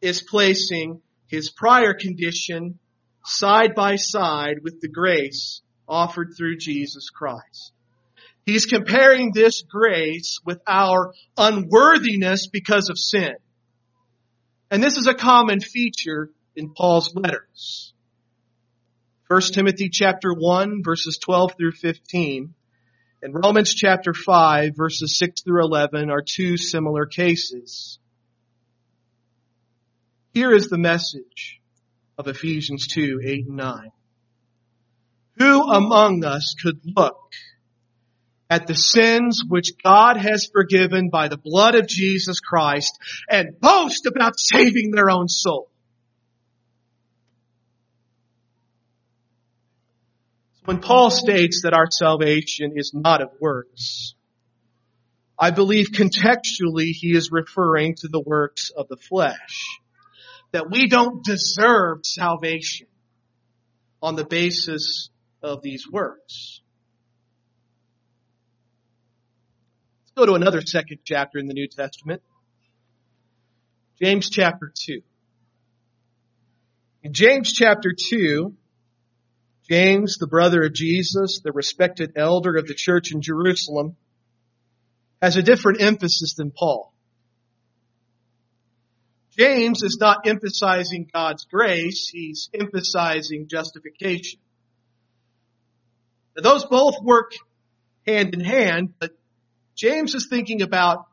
is 0.00 0.22
placing 0.22 1.02
his 1.26 1.50
prior 1.50 1.94
condition 1.94 2.78
side 3.24 3.74
by 3.74 3.96
side 3.96 4.58
with 4.62 4.80
the 4.80 4.88
grace 4.88 5.60
offered 5.88 6.34
through 6.36 6.56
Jesus 6.58 7.10
Christ. 7.10 7.72
He's 8.46 8.66
comparing 8.66 9.32
this 9.32 9.62
grace 9.62 10.38
with 10.44 10.60
our 10.66 11.12
unworthiness 11.36 12.46
because 12.46 12.88
of 12.88 12.96
sin. 12.96 13.34
And 14.70 14.82
this 14.82 14.96
is 14.96 15.06
a 15.06 15.14
common 15.14 15.60
feature 15.60 16.30
in 16.54 16.74
Paul's 16.74 17.14
letters. 17.14 17.92
1 19.28 19.40
Timothy 19.52 19.88
chapter 19.88 20.32
1 20.32 20.82
verses 20.82 21.18
12 21.18 21.52
through 21.56 21.72
15 21.72 22.54
and 23.22 23.34
Romans 23.34 23.74
chapter 23.74 24.14
5 24.14 24.76
verses 24.76 25.18
6 25.18 25.42
through 25.42 25.64
11 25.64 26.10
are 26.10 26.22
two 26.22 26.56
similar 26.56 27.04
cases. 27.06 27.98
Here 30.32 30.52
is 30.52 30.68
the 30.68 30.78
message 30.78 31.60
of 32.16 32.28
Ephesians 32.28 32.86
2, 32.88 33.20
8 33.24 33.46
and 33.46 33.56
9. 33.56 33.90
Who 35.38 35.62
among 35.62 36.24
us 36.24 36.54
could 36.62 36.80
look 36.84 37.32
at 38.50 38.66
the 38.66 38.74
sins 38.74 39.42
which 39.46 39.72
God 39.82 40.16
has 40.16 40.48
forgiven 40.52 41.10
by 41.10 41.28
the 41.28 41.36
blood 41.36 41.74
of 41.74 41.86
Jesus 41.86 42.40
Christ 42.40 42.98
and 43.28 43.60
boast 43.60 44.06
about 44.06 44.38
saving 44.38 44.90
their 44.90 45.10
own 45.10 45.28
soul. 45.28 45.68
When 50.64 50.80
Paul 50.80 51.10
states 51.10 51.62
that 51.64 51.72
our 51.72 51.90
salvation 51.90 52.72
is 52.76 52.92
not 52.94 53.22
of 53.22 53.30
works, 53.40 54.14
I 55.38 55.50
believe 55.50 55.92
contextually 55.94 56.90
he 56.90 57.16
is 57.16 57.30
referring 57.30 57.94
to 57.96 58.08
the 58.08 58.20
works 58.20 58.70
of 58.76 58.88
the 58.88 58.96
flesh. 58.96 59.64
That 60.52 60.70
we 60.70 60.88
don't 60.88 61.24
deserve 61.24 62.00
salvation 62.04 62.86
on 64.02 64.16
the 64.16 64.24
basis 64.24 65.10
of 65.42 65.62
these 65.62 65.86
works. 65.90 66.60
Go 70.18 70.26
to 70.26 70.34
another 70.34 70.60
second 70.60 70.98
chapter 71.04 71.38
in 71.38 71.46
the 71.46 71.54
New 71.54 71.68
Testament. 71.68 72.22
James 74.02 74.28
chapter 74.28 74.72
2. 74.74 75.00
In 77.04 77.12
James 77.12 77.52
chapter 77.52 77.94
2, 78.10 78.52
James, 79.70 80.18
the 80.18 80.26
brother 80.26 80.64
of 80.64 80.72
Jesus, 80.72 81.40
the 81.44 81.52
respected 81.52 82.14
elder 82.16 82.56
of 82.56 82.66
the 82.66 82.74
church 82.74 83.12
in 83.12 83.22
Jerusalem, 83.22 83.94
has 85.22 85.36
a 85.36 85.42
different 85.42 85.80
emphasis 85.80 86.34
than 86.34 86.50
Paul. 86.50 86.92
James 89.38 89.84
is 89.84 89.98
not 90.00 90.26
emphasizing 90.26 91.08
God's 91.12 91.44
grace, 91.44 92.08
he's 92.08 92.50
emphasizing 92.52 93.46
justification. 93.46 94.40
Now, 96.36 96.42
those 96.42 96.64
both 96.64 96.96
work 97.00 97.34
hand 98.04 98.34
in 98.34 98.40
hand, 98.40 98.94
but 98.98 99.12
James 99.78 100.16
is 100.16 100.26
thinking 100.28 100.60
about 100.60 101.06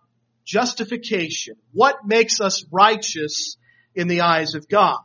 justification. 0.44 1.56
What 1.72 1.98
makes 2.04 2.42
us 2.42 2.66
righteous 2.72 3.58
in 3.94 4.08
the 4.08 4.22
eyes 4.22 4.56
of 4.56 4.68
God? 4.68 5.02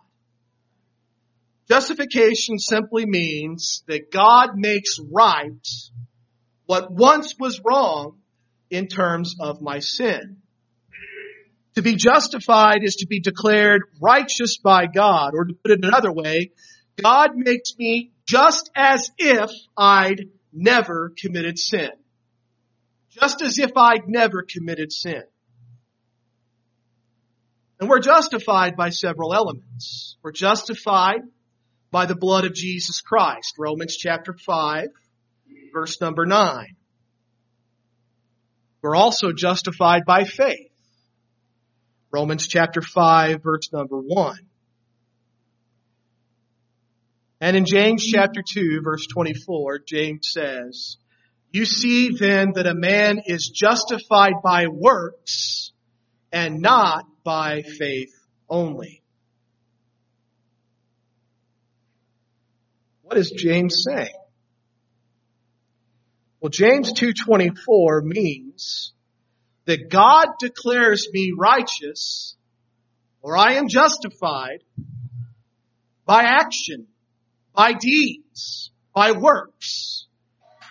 Justification 1.68 2.58
simply 2.58 3.04
means 3.04 3.84
that 3.86 4.10
God 4.10 4.52
makes 4.56 4.98
right 5.12 5.68
what 6.64 6.90
once 6.90 7.34
was 7.38 7.60
wrong 7.62 8.18
in 8.70 8.88
terms 8.88 9.36
of 9.38 9.60
my 9.60 9.80
sin. 9.80 10.38
To 11.74 11.82
be 11.82 11.96
justified 11.96 12.82
is 12.82 12.96
to 12.96 13.06
be 13.06 13.20
declared 13.20 13.82
righteous 14.00 14.56
by 14.58 14.86
God, 14.86 15.32
or 15.34 15.44
to 15.44 15.54
put 15.54 15.70
it 15.70 15.84
another 15.84 16.12
way, 16.12 16.52
God 17.00 17.32
makes 17.34 17.76
me 17.78 18.10
just 18.26 18.70
as 18.74 19.10
if 19.18 19.50
I'd 19.76 20.28
never 20.52 21.12
committed 21.16 21.58
sin 21.58 21.90
just 23.20 23.42
as 23.42 23.58
if 23.58 23.72
I'd 23.76 24.08
never 24.08 24.42
committed 24.42 24.92
sin. 24.92 25.22
And 27.78 27.88
we're 27.88 28.00
justified 28.00 28.76
by 28.76 28.90
several 28.90 29.34
elements. 29.34 30.16
We're 30.22 30.32
justified 30.32 31.20
by 31.90 32.06
the 32.06 32.14
blood 32.14 32.44
of 32.44 32.54
Jesus 32.54 33.00
Christ. 33.00 33.54
Romans 33.58 33.96
chapter 33.96 34.34
5, 34.34 34.88
verse 35.72 36.00
number 36.00 36.26
9. 36.26 36.76
We're 38.82 38.96
also 38.96 39.32
justified 39.32 40.04
by 40.06 40.24
faith. 40.24 40.70
Romans 42.10 42.46
chapter 42.48 42.82
5, 42.82 43.42
verse 43.42 43.72
number 43.72 43.96
1. 43.98 44.38
And 47.42 47.56
in 47.56 47.64
James 47.64 48.04
chapter 48.04 48.42
2 48.46 48.80
verse 48.82 49.06
24, 49.06 49.80
James 49.86 50.28
says, 50.30 50.98
You 51.52 51.64
see 51.64 52.10
then 52.16 52.52
that 52.54 52.66
a 52.66 52.74
man 52.74 53.20
is 53.26 53.48
justified 53.48 54.34
by 54.42 54.68
works 54.68 55.72
and 56.32 56.60
not 56.60 57.04
by 57.24 57.62
faith 57.62 58.14
only. 58.48 59.02
What 63.02 63.18
is 63.18 63.32
James 63.36 63.84
saying? 63.84 64.14
Well, 66.40 66.50
James 66.50 66.92
2.24 66.92 68.02
means 68.04 68.92
that 69.64 69.90
God 69.90 70.28
declares 70.38 71.08
me 71.12 71.32
righteous 71.36 72.36
or 73.22 73.36
I 73.36 73.54
am 73.54 73.68
justified 73.68 74.62
by 76.06 76.22
action, 76.22 76.86
by 77.54 77.72
deeds, 77.72 78.70
by 78.94 79.12
works, 79.12 79.99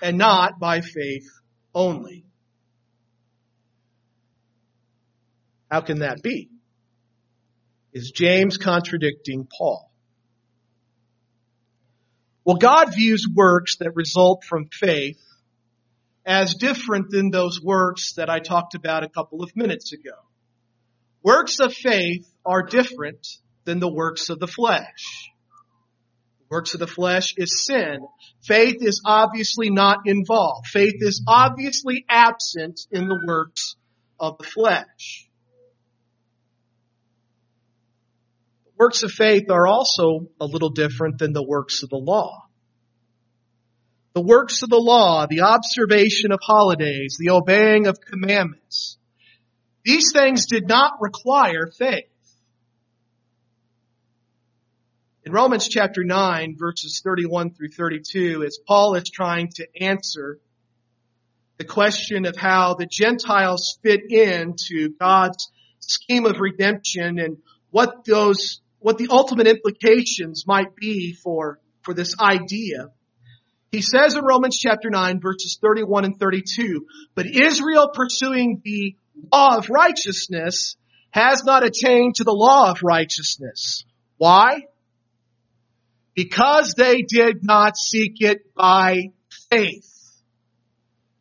and 0.01 0.18
not 0.18 0.60
by 0.60 0.82
faith 0.82 1.29
only. 1.74 2.25
How 5.70 5.82
can 5.82 6.00
that 6.00 6.22
be? 6.24 6.50
Is 7.94 8.12
James 8.12 8.58
contradicting 8.58 9.48
Paul? 9.58 9.91
Well, 12.44 12.58
God 12.58 12.96
views 12.96 13.27
works 13.32 13.77
that 13.77 13.96
result 13.96 14.44
from 14.44 14.70
faith 14.72 15.22
as 16.25 16.56
different 16.56 17.10
than 17.10 17.29
those 17.29 17.62
works 17.62 18.13
that 18.13 18.29
I 18.29 18.39
talked 18.39 18.75
about 18.75 19.03
a 19.03 19.10
couple 19.10 19.44
of 19.44 19.56
minutes 19.56 19.94
ago. 19.94 20.15
Works 21.22 21.60
of 21.60 21.74
faith 21.74 22.27
are 22.46 22.63
different 22.63 23.27
than 23.65 23.79
the 23.79 23.91
works 23.91 24.29
of 24.29 24.39
the 24.39 24.48
flesh. 24.48 25.32
Works 26.50 26.74
of 26.74 26.79
the 26.79 26.88
flesh 26.88 27.36
is 27.38 27.65
sin. 27.65 28.00
Faith 28.44 28.77
is 28.82 29.01
obviously 29.06 29.70
not 29.70 30.00
involved. 30.06 30.68
Faith 30.68 30.96
is 31.00 31.24
obviously 31.27 32.06
absent 32.10 32.82
in 32.91 33.08
the 33.08 33.20
works 33.27 33.75
of 34.20 34.38
the 34.39 34.44
flesh. 34.44 35.29
Works 38.77 39.03
of 39.03 39.12
faith 39.12 39.51
are 39.51 39.68
also 39.68 40.27
a 40.39 40.46
little 40.46 40.70
different 40.70 41.20
than 41.20 41.34
the 41.34 41.44
works 41.44 41.84
of 41.84 41.89
the 41.89 41.98
law. 41.98 42.46
The 44.13 44.22
works 44.22 44.63
of 44.63 44.70
the 44.70 44.79
law, 44.79 45.27
the 45.29 45.41
observation 45.41 46.32
of 46.32 46.39
holidays, 46.41 47.18
the 47.20 47.29
obeying 47.29 47.86
of 47.86 48.00
commandments, 48.01 48.98
these 49.84 50.12
things 50.13 50.48
did 50.48 50.68
not 50.68 50.94
require 51.00 51.68
faith. 51.77 52.09
In 55.29 55.36
Romans 55.36 55.67
chapter 55.67 56.03
9 56.03 56.55
verses 56.57 57.01
31 57.03 57.51
through 57.53 57.69
32, 57.69 58.43
as 58.43 58.57
Paul 58.67 58.95
is 58.95 59.12
trying 59.12 59.50
to 59.57 59.67
answer 59.79 60.39
the 61.59 61.65
question 61.65 62.25
of 62.25 62.36
how 62.36 62.74
the 62.74 62.88
Gentiles 62.88 63.77
fit 63.83 64.12
into 64.12 64.89
God's 65.00 65.51
scheme 65.81 66.25
of 66.25 66.39
redemption 66.39 67.19
and 67.19 67.38
what 67.69 68.05
those 68.05 68.62
what 68.79 68.98
the 68.98 69.09
ultimate 69.12 69.45
implications 69.45 70.45
might 70.48 70.75
be 70.75 71.13
for, 71.13 71.59
for 71.83 71.93
this 71.93 72.15
idea. 72.19 72.88
He 73.71 73.83
says 73.83 74.15
in 74.15 74.25
Romans 74.25 74.57
chapter 74.57 74.89
9 74.89 75.21
verses 75.21 75.59
31 75.62 76.05
and 76.05 76.19
32, 76.19 76.88
but 77.13 77.27
Israel 77.27 77.91
pursuing 77.93 78.63
the 78.65 78.95
law 79.31 79.57
of 79.57 79.69
righteousness 79.69 80.75
has 81.12 81.43
not 81.43 81.63
attained 81.63 82.15
to 82.15 82.24
the 82.24 82.33
law 82.33 82.71
of 82.71 82.81
righteousness. 82.81 83.86
Why? 84.17 84.63
Because 86.19 86.73
they 86.75 87.01
did 87.01 87.45
not 87.45 87.77
seek 87.77 88.15
it 88.19 88.53
by 88.53 89.11
faith, 89.49 90.21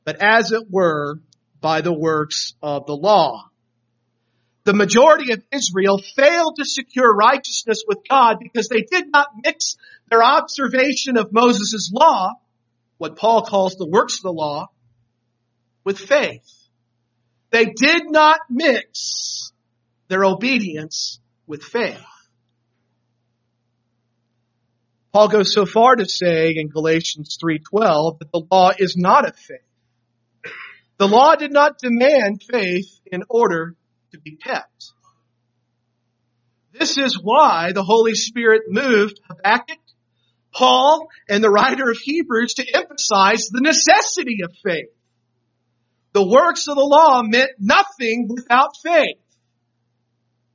but 0.05 0.17
as 0.21 0.51
it 0.51 0.65
were, 0.69 1.21
by 1.61 1.83
the 1.83 1.93
works 1.93 2.55
of 2.63 2.87
the 2.87 2.97
law 2.97 3.49
the 4.69 4.75
majority 4.75 5.33
of 5.33 5.43
Israel 5.51 5.97
failed 6.15 6.57
to 6.57 6.65
secure 6.67 7.11
righteousness 7.11 7.85
with 7.89 8.07
God 8.07 8.37
because 8.39 8.69
they 8.69 8.83
did 8.83 9.07
not 9.11 9.29
mix 9.43 9.77
their 10.11 10.23
observation 10.23 11.17
of 11.17 11.33
Moses' 11.33 11.91
law, 11.91 12.35
what 12.99 13.17
Paul 13.17 13.47
calls 13.47 13.77
the 13.77 13.89
works 13.89 14.19
of 14.19 14.25
the 14.25 14.33
law, 14.35 14.67
with 15.85 15.99
faith. 15.99 16.69
They 17.49 17.65
did 17.65 18.11
not 18.11 18.41
mix 18.51 19.53
their 20.09 20.23
obedience 20.27 21.19
with 21.47 21.63
faith. 21.63 22.05
Paul 25.13 25.29
goes 25.29 25.55
so 25.55 25.65
far 25.65 25.97
to 25.97 26.07
say 26.07 26.55
in 26.57 26.69
Galatians 26.69 27.39
3:12 27.43 28.19
that 28.19 28.33
the 28.33 28.43
law 28.51 28.73
is 28.79 28.97
not 28.97 29.27
of 29.27 29.37
faith. 29.37 29.61
The 30.99 31.09
law 31.09 31.37
did 31.37 31.53
not 31.53 31.79
demand 31.79 32.43
faith 32.43 33.01
in 33.07 33.23
order 33.29 33.77
to 34.13 34.19
be 34.19 34.37
kept. 34.37 34.93
This 36.73 36.99
is 36.99 37.19
why 37.21 37.73
the 37.73 37.83
Holy 37.83 38.15
Spirit 38.15 38.63
moved 38.69 39.21
Habakkuk, 39.29 39.79
Paul, 40.53 41.09
and 41.29 41.43
the 41.43 41.51
writer 41.51 41.91
of 41.91 41.97
Hebrews 41.99 42.55
to 42.55 42.77
emphasize 42.77 43.49
the 43.49 43.61
necessity 43.61 44.41
of 44.45 44.53
faith. 44.63 44.91
The 46.13 46.27
works 46.27 46.69
of 46.69 46.77
the 46.77 46.85
law 46.85 47.23
meant 47.23 47.51
nothing 47.59 48.29
without 48.29 48.71
faith. 48.83 49.19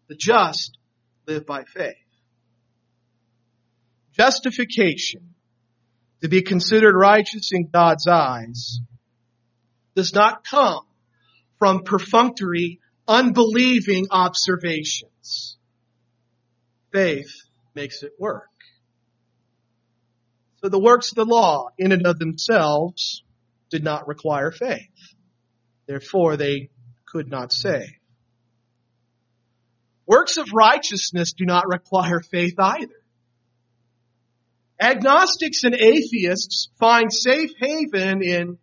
The 0.07 0.15
just 0.15 0.77
live 1.25 1.45
by 1.45 1.63
faith. 1.63 2.02
Justification, 4.13 5.33
to 6.21 6.29
be 6.29 6.41
considered 6.41 6.95
righteous 6.95 7.51
in 7.51 7.67
God's 7.67 8.07
eyes, 8.07 8.79
does 9.95 10.13
not 10.13 10.43
come 10.43 10.85
from 11.59 11.83
perfunctory 11.83 12.79
unbelieving 13.07 14.07
observations. 14.11 15.57
Faith 16.91 17.31
makes 17.75 18.03
it 18.03 18.13
work. 18.19 18.49
So 20.61 20.69
the 20.69 20.79
works 20.79 21.11
of 21.11 21.15
the 21.15 21.25
law 21.25 21.69
in 21.77 21.91
and 21.91 22.07
of 22.07 22.19
themselves 22.19 23.23
did 23.69 23.83
not 23.83 24.07
require 24.07 24.51
faith. 24.51 25.15
Therefore 25.87 26.37
they 26.37 26.69
could 27.05 27.29
not 27.29 27.51
save. 27.51 27.89
Works 30.05 30.37
of 30.37 30.47
righteousness 30.53 31.33
do 31.33 31.45
not 31.45 31.67
require 31.67 32.21
faith 32.21 32.55
either. 32.57 33.02
Agnostics 34.83 35.63
and 35.63 35.75
atheists 35.75 36.67
find 36.77 37.11
safe 37.11 37.51
haven 37.57 38.21
in 38.21 38.57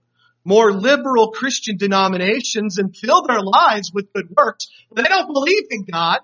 more 0.44 0.70
liberal 0.70 1.30
Christian 1.30 1.78
denominations 1.78 2.76
and 2.76 2.94
fill 2.94 3.22
their 3.26 3.40
lives 3.40 3.90
with 3.94 4.12
good 4.12 4.28
works. 4.36 4.66
They 4.94 5.02
don't 5.02 5.32
believe 5.32 5.64
in 5.70 5.86
God. 5.90 6.18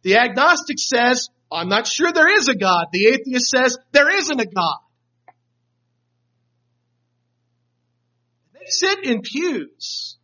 The 0.00 0.16
agnostic 0.16 0.78
says, 0.78 1.28
I'm 1.52 1.68
not 1.68 1.86
sure 1.86 2.10
there 2.10 2.38
is 2.38 2.48
a 2.48 2.54
God. 2.54 2.86
The 2.90 3.08
atheist 3.08 3.50
says, 3.50 3.76
there 3.92 4.08
isn't 4.08 4.40
a 4.40 4.46
God. 4.46 4.78
They 8.54 8.66
sit 8.66 9.04
in 9.04 9.20
pews, 9.20 10.16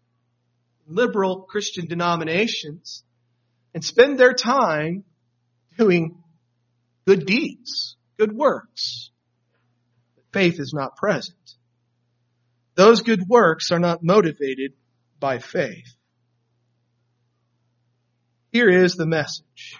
liberal 0.86 1.42
Christian 1.42 1.86
denominations, 1.86 3.04
and 3.74 3.84
spend 3.84 4.18
their 4.18 4.32
time 4.32 5.04
doing 5.76 6.22
good 7.06 7.26
deeds, 7.26 7.96
good 8.18 8.32
works. 8.32 9.10
But 10.14 10.24
faith 10.32 10.58
is 10.58 10.72
not 10.74 10.96
present. 10.96 11.36
Those 12.74 13.02
good 13.02 13.22
works 13.28 13.70
are 13.70 13.78
not 13.78 14.02
motivated 14.02 14.72
by 15.20 15.38
faith. 15.38 15.96
Here 18.50 18.68
is 18.68 18.94
the 18.94 19.06
message. 19.06 19.76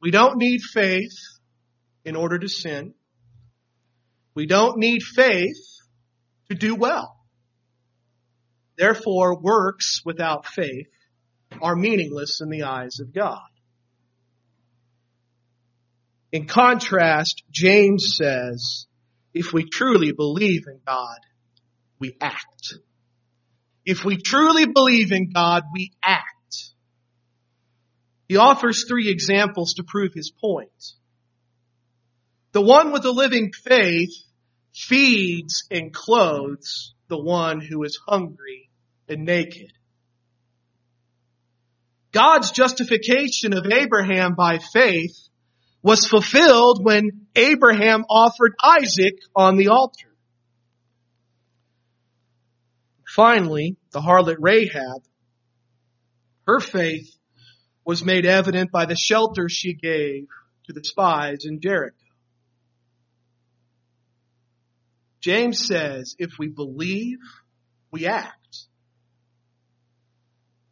We 0.00 0.10
don't 0.10 0.36
need 0.36 0.60
faith 0.62 1.16
in 2.04 2.16
order 2.16 2.38
to 2.38 2.48
sin. 2.48 2.94
We 4.34 4.46
don't 4.46 4.78
need 4.78 5.02
faith 5.02 5.80
to 6.50 6.54
do 6.54 6.74
well. 6.74 7.16
Therefore, 8.76 9.40
works 9.40 10.02
without 10.04 10.46
faith 10.46 10.88
are 11.62 11.76
meaningless 11.76 12.40
in 12.40 12.50
the 12.50 12.64
eyes 12.64 12.98
of 13.00 13.14
God. 13.14 13.40
In 16.34 16.46
contrast, 16.46 17.44
James 17.52 18.16
says, 18.16 18.88
if 19.32 19.52
we 19.52 19.68
truly 19.70 20.10
believe 20.10 20.64
in 20.66 20.80
God, 20.84 21.20
we 22.00 22.16
act. 22.20 22.74
If 23.86 24.04
we 24.04 24.16
truly 24.16 24.66
believe 24.66 25.12
in 25.12 25.30
God, 25.32 25.62
we 25.72 25.92
act. 26.02 26.24
He 28.28 28.36
offers 28.36 28.84
three 28.88 29.10
examples 29.10 29.74
to 29.74 29.84
prove 29.84 30.12
his 30.12 30.32
point. 30.32 30.72
The 32.50 32.62
one 32.62 32.90
with 32.90 33.04
a 33.04 33.12
living 33.12 33.52
faith 33.52 34.10
feeds 34.74 35.68
and 35.70 35.94
clothes 35.94 36.94
the 37.06 37.22
one 37.22 37.60
who 37.60 37.84
is 37.84 38.00
hungry 38.08 38.70
and 39.08 39.24
naked. 39.24 39.72
God's 42.10 42.50
justification 42.50 43.52
of 43.52 43.70
Abraham 43.70 44.34
by 44.34 44.58
faith 44.58 45.23
was 45.84 46.06
fulfilled 46.06 46.82
when 46.82 47.26
Abraham 47.36 48.06
offered 48.08 48.54
Isaac 48.64 49.18
on 49.36 49.58
the 49.58 49.68
altar. 49.68 50.08
Finally, 53.06 53.76
the 53.92 54.00
harlot 54.00 54.38
Rahab, 54.40 55.02
her 56.46 56.58
faith 56.58 57.14
was 57.84 58.02
made 58.02 58.24
evident 58.24 58.72
by 58.72 58.86
the 58.86 58.96
shelter 58.96 59.50
she 59.50 59.74
gave 59.74 60.26
to 60.64 60.72
the 60.72 60.82
spies 60.82 61.44
in 61.44 61.60
Jericho. 61.60 61.94
James 65.20 65.66
says, 65.66 66.16
if 66.18 66.38
we 66.38 66.48
believe, 66.48 67.18
we 67.90 68.06
act. 68.06 68.58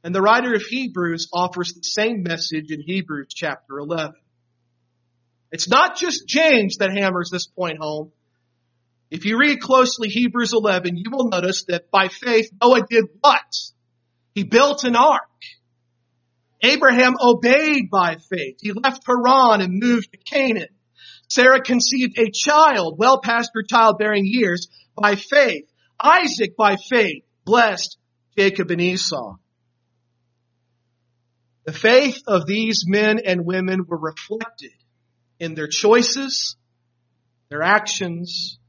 And 0.03 0.15
the 0.15 0.23
writer 0.23 0.55
of 0.55 0.63
Hebrews 0.63 1.29
offers 1.35 1.75
the 1.75 1.83
same 1.83 2.23
message 2.23 2.71
in 2.71 2.81
Hebrews 2.81 3.29
chapter 3.35 3.79
11. 3.79 4.15
It's 5.53 5.69
not 5.69 5.97
just 5.97 6.27
James 6.27 6.79
that 6.79 6.97
hammers 6.97 7.29
this 7.31 7.47
point 7.47 7.77
home. 7.79 8.11
If 9.11 9.27
you 9.27 9.39
read 9.39 9.61
closely 9.61 10.09
Hebrews 10.09 10.55
11, 10.55 10.97
you 10.97 11.11
will 11.13 11.29
notice 11.29 11.65
that 11.69 11.91
by 11.91 12.09
faith, 12.09 12.51
Noah 12.61 12.87
did 12.89 13.05
what? 13.21 13.55
He 14.35 14.45
built 14.45 14.85
an 14.85 14.97
ark. 14.97 15.21
Abraham 16.63 17.17
obeyed 17.21 17.91
by 17.91 18.17
faith. 18.31 18.57
He 18.63 18.73
left 18.73 19.03
Haran 19.07 19.61
and 19.61 19.79
moved 19.79 20.13
to 20.13 20.19
Canaan. 20.19 20.69
Sarah 21.29 21.61
conceived 21.61 22.19
a 22.19 22.31
child 22.33 22.97
well 22.99 23.21
past 23.21 23.51
her 23.55 23.63
childbearing 23.63 24.25
years 24.25 24.69
by 24.97 25.17
faith. 25.17 25.65
Isaac 26.01 26.57
by 26.57 26.77
faith 26.77 27.25
blessed 27.45 27.99
Jacob 28.39 28.71
and 28.71 28.81
Esau. 28.81 29.37
The 31.67 31.73
faith 31.73 32.23
of 32.27 32.47
these 32.47 32.85
men 32.87 33.21
and 33.25 33.45
women 33.45 33.85
were 33.87 33.99
reflected 33.99 34.73
in 35.43 35.57
their 35.57 35.67
choices, 35.67 36.55
their 37.51 37.63
actions, 37.63 38.61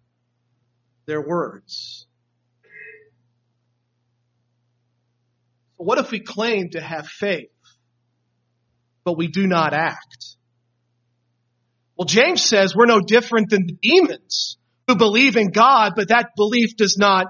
their 1.05 1.21
words. 1.21 2.07
What 5.77 5.99
if 5.99 6.09
we 6.09 6.19
claim 6.19 6.71
to 6.71 6.81
have 6.81 7.05
faith, 7.07 7.51
but 9.03 9.19
we 9.19 9.27
do 9.27 9.45
not 9.45 9.75
act? 9.75 10.35
Well, 11.95 12.07
James 12.07 12.43
says 12.43 12.75
we're 12.75 12.87
no 12.87 13.01
different 13.01 13.51
than 13.51 13.67
the 13.67 13.77
demons 13.79 14.57
who 14.87 14.95
believe 14.95 15.37
in 15.37 15.51
God, 15.51 15.93
but 15.95 16.07
that 16.07 16.31
belief 16.35 16.75
does 16.75 16.97
not 16.97 17.27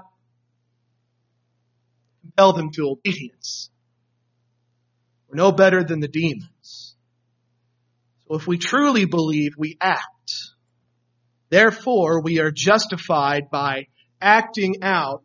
compel 2.22 2.54
them 2.54 2.70
to 2.76 2.88
obedience. 2.88 3.68
We're 5.28 5.36
no 5.36 5.52
better 5.52 5.84
than 5.84 6.00
the 6.00 6.08
demons. 6.08 6.53
So 8.28 8.36
if 8.36 8.46
we 8.46 8.58
truly 8.58 9.04
believe, 9.04 9.52
we 9.58 9.76
act. 9.80 10.32
Therefore, 11.50 12.22
we 12.22 12.40
are 12.40 12.50
justified 12.50 13.50
by 13.50 13.86
acting 14.20 14.76
out 14.82 15.22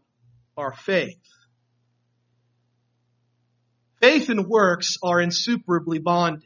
our 0.57 0.73
faith. 0.73 1.21
Faith 4.01 4.29
and 4.29 4.45
works 4.47 4.95
are 5.03 5.21
insuperably 5.21 5.99
bonded. 5.99 6.43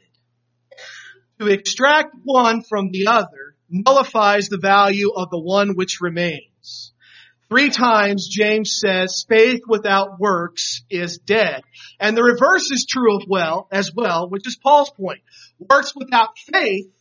To 1.40 1.48
extract 1.48 2.14
one 2.22 2.62
from 2.62 2.90
the 2.90 3.08
other 3.08 3.56
nullifies 3.68 4.48
the 4.48 4.58
value 4.58 5.10
of 5.14 5.30
the 5.30 5.40
one 5.40 5.74
which 5.74 6.00
remains. 6.00 6.92
Three 7.48 7.70
times 7.70 8.28
James 8.28 8.80
says 8.82 9.24
faith 9.28 9.60
without 9.68 10.18
works 10.18 10.82
is 10.88 11.18
dead. 11.18 11.62
And 12.00 12.16
the 12.16 12.22
reverse 12.22 12.70
is 12.70 12.86
true 12.88 13.16
of 13.16 13.24
well, 13.28 13.68
as 13.70 13.92
well, 13.94 14.28
which 14.28 14.46
is 14.46 14.56
Paul's 14.56 14.90
point. 14.90 15.20
Works 15.58 15.92
without 15.94 16.38
faith 16.38 16.92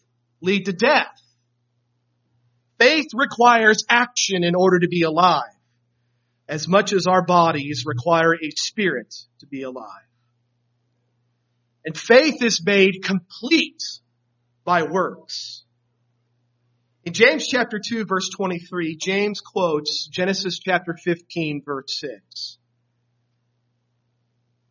lead 0.42 0.66
to 0.66 0.74
death. 0.74 1.20
Faith 2.80 3.08
requires 3.13 3.86
action 3.89 4.44
in 4.44 4.56
order 4.56 4.80
to 4.80 4.88
be 4.88 5.04
alive, 5.04 5.44
as 6.48 6.68
much 6.68 6.92
as 6.92 7.08
our 7.08 7.24
bodies 7.24 7.84
require 7.86 8.34
a 8.34 8.52
spirit 8.56 9.13
to 9.39 9.48
be 9.48 9.63
alive. 9.63 9.88
And 11.86 11.98
faith 11.98 12.44
is 12.44 12.62
made 12.66 13.04
complete 13.04 13.82
by 14.63 14.84
works. 14.84 15.63
In 17.06 17.13
James 17.13 17.48
chapter 17.48 17.82
2 17.86 18.06
verse 18.06 18.30
23, 18.30 18.96
James 18.96 19.42
quotes 19.42 20.08
Genesis 20.08 20.60
chapter 20.60 20.96
15 21.02 21.62
verse 21.66 22.00
6. 22.00 22.58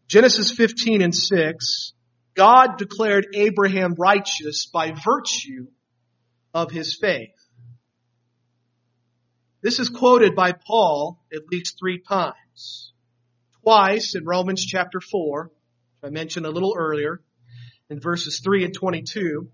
Genesis 0.09 0.51
15 0.53 1.03
and 1.03 1.15
6, 1.15 1.93
God 2.35 2.79
declared 2.79 3.27
Abraham 3.35 3.95
righteous 3.99 4.67
by 4.67 4.93
virtue 4.93 5.67
of 6.55 6.71
his 6.71 6.97
faith. 6.97 7.31
This 9.63 9.79
is 9.79 9.89
quoted 9.89 10.35
by 10.35 10.53
Paul 10.53 11.21
at 11.33 11.47
least 11.51 11.79
three 11.79 12.01
times. 12.01 12.93
Twice 13.63 14.15
in 14.17 14.25
Romans 14.25 14.65
chapter 14.65 15.01
4, 15.01 15.51
I 16.03 16.11
mentioned 16.11 16.47
a 16.47 16.51
little 16.51 16.75
earlier, 16.77 17.23
in 17.89 18.01
verses 18.01 18.41
3 18.43 18.65
and 18.65 18.75
22, 18.75 19.49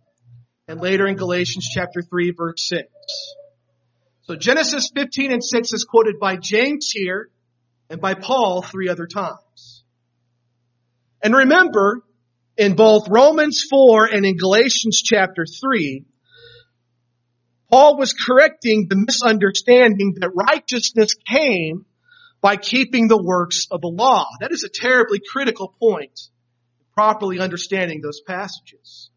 and 0.69 0.81
later 0.81 1.07
in 1.07 1.17
Galatians 1.17 1.69
chapter 1.69 2.01
3 2.01 2.31
verse 2.31 2.69
6. 2.69 2.89
So 4.23 4.37
Genesis 4.37 4.91
15 4.95 5.33
and 5.33 5.45
6 5.45 5.73
is 5.73 5.85
quoted 5.85 6.21
by 6.21 6.37
James 6.37 6.91
here 6.91 7.31
and 7.91 8.01
by 8.01 8.15
Paul 8.15 8.63
three 8.63 8.89
other 8.89 9.07
times. 9.07 9.83
And 11.23 11.35
remember, 11.35 12.03
in 12.59 12.75
both 12.75 13.09
Romans 13.09 13.65
4 13.71 14.07
and 14.07 14.27
in 14.27 14.37
Galatians 14.37 15.01
chapter 15.01 15.47
3, 15.47 16.05
Paul 17.71 17.97
was 17.97 18.13
correcting 18.13 18.89
the 18.89 18.97
misunderstanding 18.97 20.17
that 20.21 20.31
righteousness 20.35 21.15
came 21.15 21.87
by 22.41 22.57
keeping 22.57 23.07
the 23.07 23.23
works 23.23 23.67
of 23.71 23.81
the 23.81 23.89
law. 23.89 24.27
That 24.41 24.53
is 24.53 24.65
a 24.65 24.69
terribly 24.69 25.21
critical 25.25 25.75
point, 25.79 26.19
in 26.81 26.87
properly 26.95 27.39
understanding 27.39 28.01
those 28.01 28.21
passages. 28.27 29.11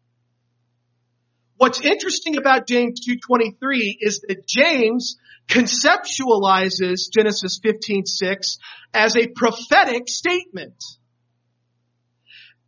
What's 1.56 1.80
interesting 1.80 2.36
about 2.36 2.68
James 2.68 3.00
2.23 3.06 3.96
is 4.00 4.20
that 4.28 4.46
James 4.46 5.16
conceptualizes 5.48 7.10
Genesis 7.12 7.58
15.6 7.64 8.58
as 8.94 9.16
a 9.16 9.26
prophetic 9.28 10.08
statement. 10.08 10.82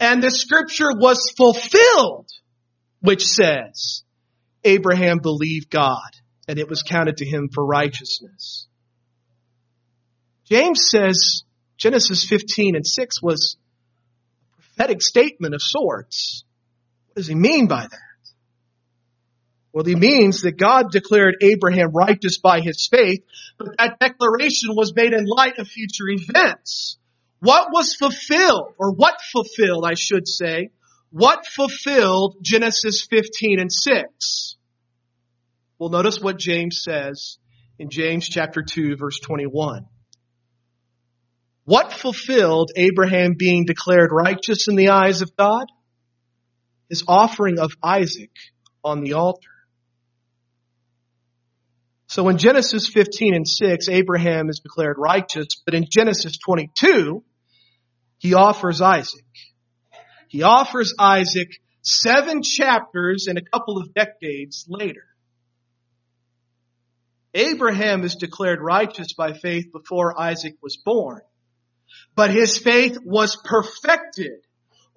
And 0.04 0.22
the 0.22 0.30
scripture 0.30 0.92
was 0.94 1.32
fulfilled, 1.34 2.28
which 3.00 3.26
says, 3.26 4.02
Abraham 4.62 5.18
believed 5.18 5.70
God 5.70 6.10
and 6.46 6.58
it 6.58 6.68
was 6.68 6.82
counted 6.82 7.16
to 7.16 7.24
him 7.24 7.48
for 7.48 7.64
righteousness. 7.64 8.66
James 10.44 10.90
says 10.90 11.44
Genesis 11.78 12.26
15 12.26 12.76
and 12.76 12.86
6 12.86 13.22
was 13.22 13.56
a 14.52 14.56
prophetic 14.60 15.00
statement 15.00 15.54
of 15.54 15.62
sorts. 15.62 16.44
What 17.06 17.16
does 17.16 17.26
he 17.26 17.34
mean 17.34 17.66
by 17.66 17.86
that? 17.90 18.00
Well, 19.72 19.86
he 19.86 19.96
means 19.96 20.42
that 20.42 20.58
God 20.58 20.92
declared 20.92 21.36
Abraham 21.40 21.92
righteous 21.94 22.38
by 22.38 22.60
his 22.60 22.86
faith, 22.92 23.20
but 23.56 23.68
that 23.78 23.98
declaration 23.98 24.76
was 24.76 24.92
made 24.94 25.14
in 25.14 25.24
light 25.24 25.58
of 25.58 25.66
future 25.66 26.10
events. 26.10 26.98
What 27.44 27.68
was 27.70 27.94
fulfilled, 27.94 28.72
or 28.78 28.92
what 28.92 29.20
fulfilled, 29.30 29.84
I 29.86 29.92
should 29.92 30.26
say, 30.26 30.70
what 31.10 31.44
fulfilled 31.46 32.38
Genesis 32.40 33.06
15 33.10 33.60
and 33.60 33.70
6? 33.70 34.56
Well, 35.78 35.90
notice 35.90 36.18
what 36.18 36.38
James 36.38 36.80
says 36.82 37.36
in 37.78 37.90
James 37.90 38.26
chapter 38.26 38.62
2 38.62 38.96
verse 38.96 39.20
21. 39.20 39.84
What 41.64 41.92
fulfilled 41.92 42.70
Abraham 42.76 43.34
being 43.36 43.66
declared 43.66 44.08
righteous 44.10 44.66
in 44.66 44.74
the 44.74 44.88
eyes 44.88 45.20
of 45.20 45.36
God? 45.36 45.66
His 46.88 47.04
offering 47.06 47.58
of 47.58 47.76
Isaac 47.82 48.32
on 48.82 49.02
the 49.02 49.12
altar. 49.12 49.50
So 52.06 52.26
in 52.30 52.38
Genesis 52.38 52.86
15 52.86 53.34
and 53.34 53.46
6, 53.46 53.90
Abraham 53.90 54.48
is 54.48 54.60
declared 54.60 54.96
righteous, 54.98 55.48
but 55.66 55.74
in 55.74 55.84
Genesis 55.90 56.38
22, 56.38 57.22
he 58.24 58.32
offers 58.32 58.80
Isaac. 58.80 59.26
He 60.28 60.44
offers 60.44 60.94
Isaac 60.98 61.60
seven 61.82 62.42
chapters 62.42 63.26
and 63.28 63.36
a 63.36 63.42
couple 63.42 63.76
of 63.76 63.92
decades 63.92 64.64
later. 64.66 65.04
Abraham 67.34 68.02
is 68.02 68.14
declared 68.14 68.62
righteous 68.62 69.12
by 69.12 69.34
faith 69.34 69.70
before 69.72 70.18
Isaac 70.18 70.54
was 70.62 70.78
born, 70.78 71.20
but 72.14 72.30
his 72.30 72.56
faith 72.56 72.96
was 73.04 73.36
perfected 73.44 74.40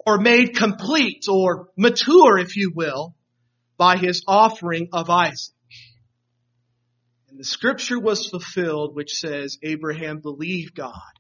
or 0.05 0.19
made 0.19 0.55
complete 0.55 1.25
or 1.29 1.67
mature, 1.75 2.37
if 2.37 2.55
you 2.55 2.71
will, 2.73 3.13
by 3.75 3.97
his 3.97 4.23
offering 4.25 4.87
of 4.93 5.09
Isaac. 5.09 5.53
And 7.27 7.37
the 7.37 7.43
scripture 7.43 7.99
was 7.99 8.29
fulfilled 8.29 8.95
which 8.95 9.15
says 9.15 9.57
Abraham 9.63 10.19
believed 10.19 10.75
God. 10.75 11.16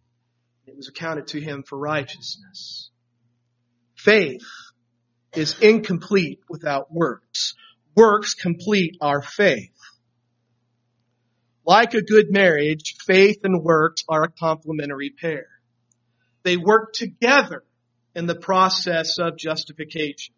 It 0.67 0.75
was 0.75 0.89
accounted 0.89 1.27
to 1.27 1.39
him 1.39 1.63
for 1.63 1.77
righteousness. 1.77 2.89
Faith 3.95 4.45
is 5.33 5.57
incomplete 5.59 6.41
without 6.49 6.93
works. 6.93 7.55
Works 7.95 8.33
complete 8.33 8.97
our 9.01 9.21
faith. 9.21 9.73
Like 11.65 11.93
a 11.93 12.01
good 12.01 12.31
marriage, 12.31 12.95
faith 13.05 13.39
and 13.43 13.63
works 13.63 14.03
are 14.09 14.23
a 14.23 14.31
complementary 14.31 15.09
pair. 15.09 15.47
They 16.43 16.57
work 16.57 16.93
together 16.93 17.63
in 18.13 18.25
the 18.25 18.35
process 18.35 19.19
of 19.19 19.37
justification. 19.37 20.33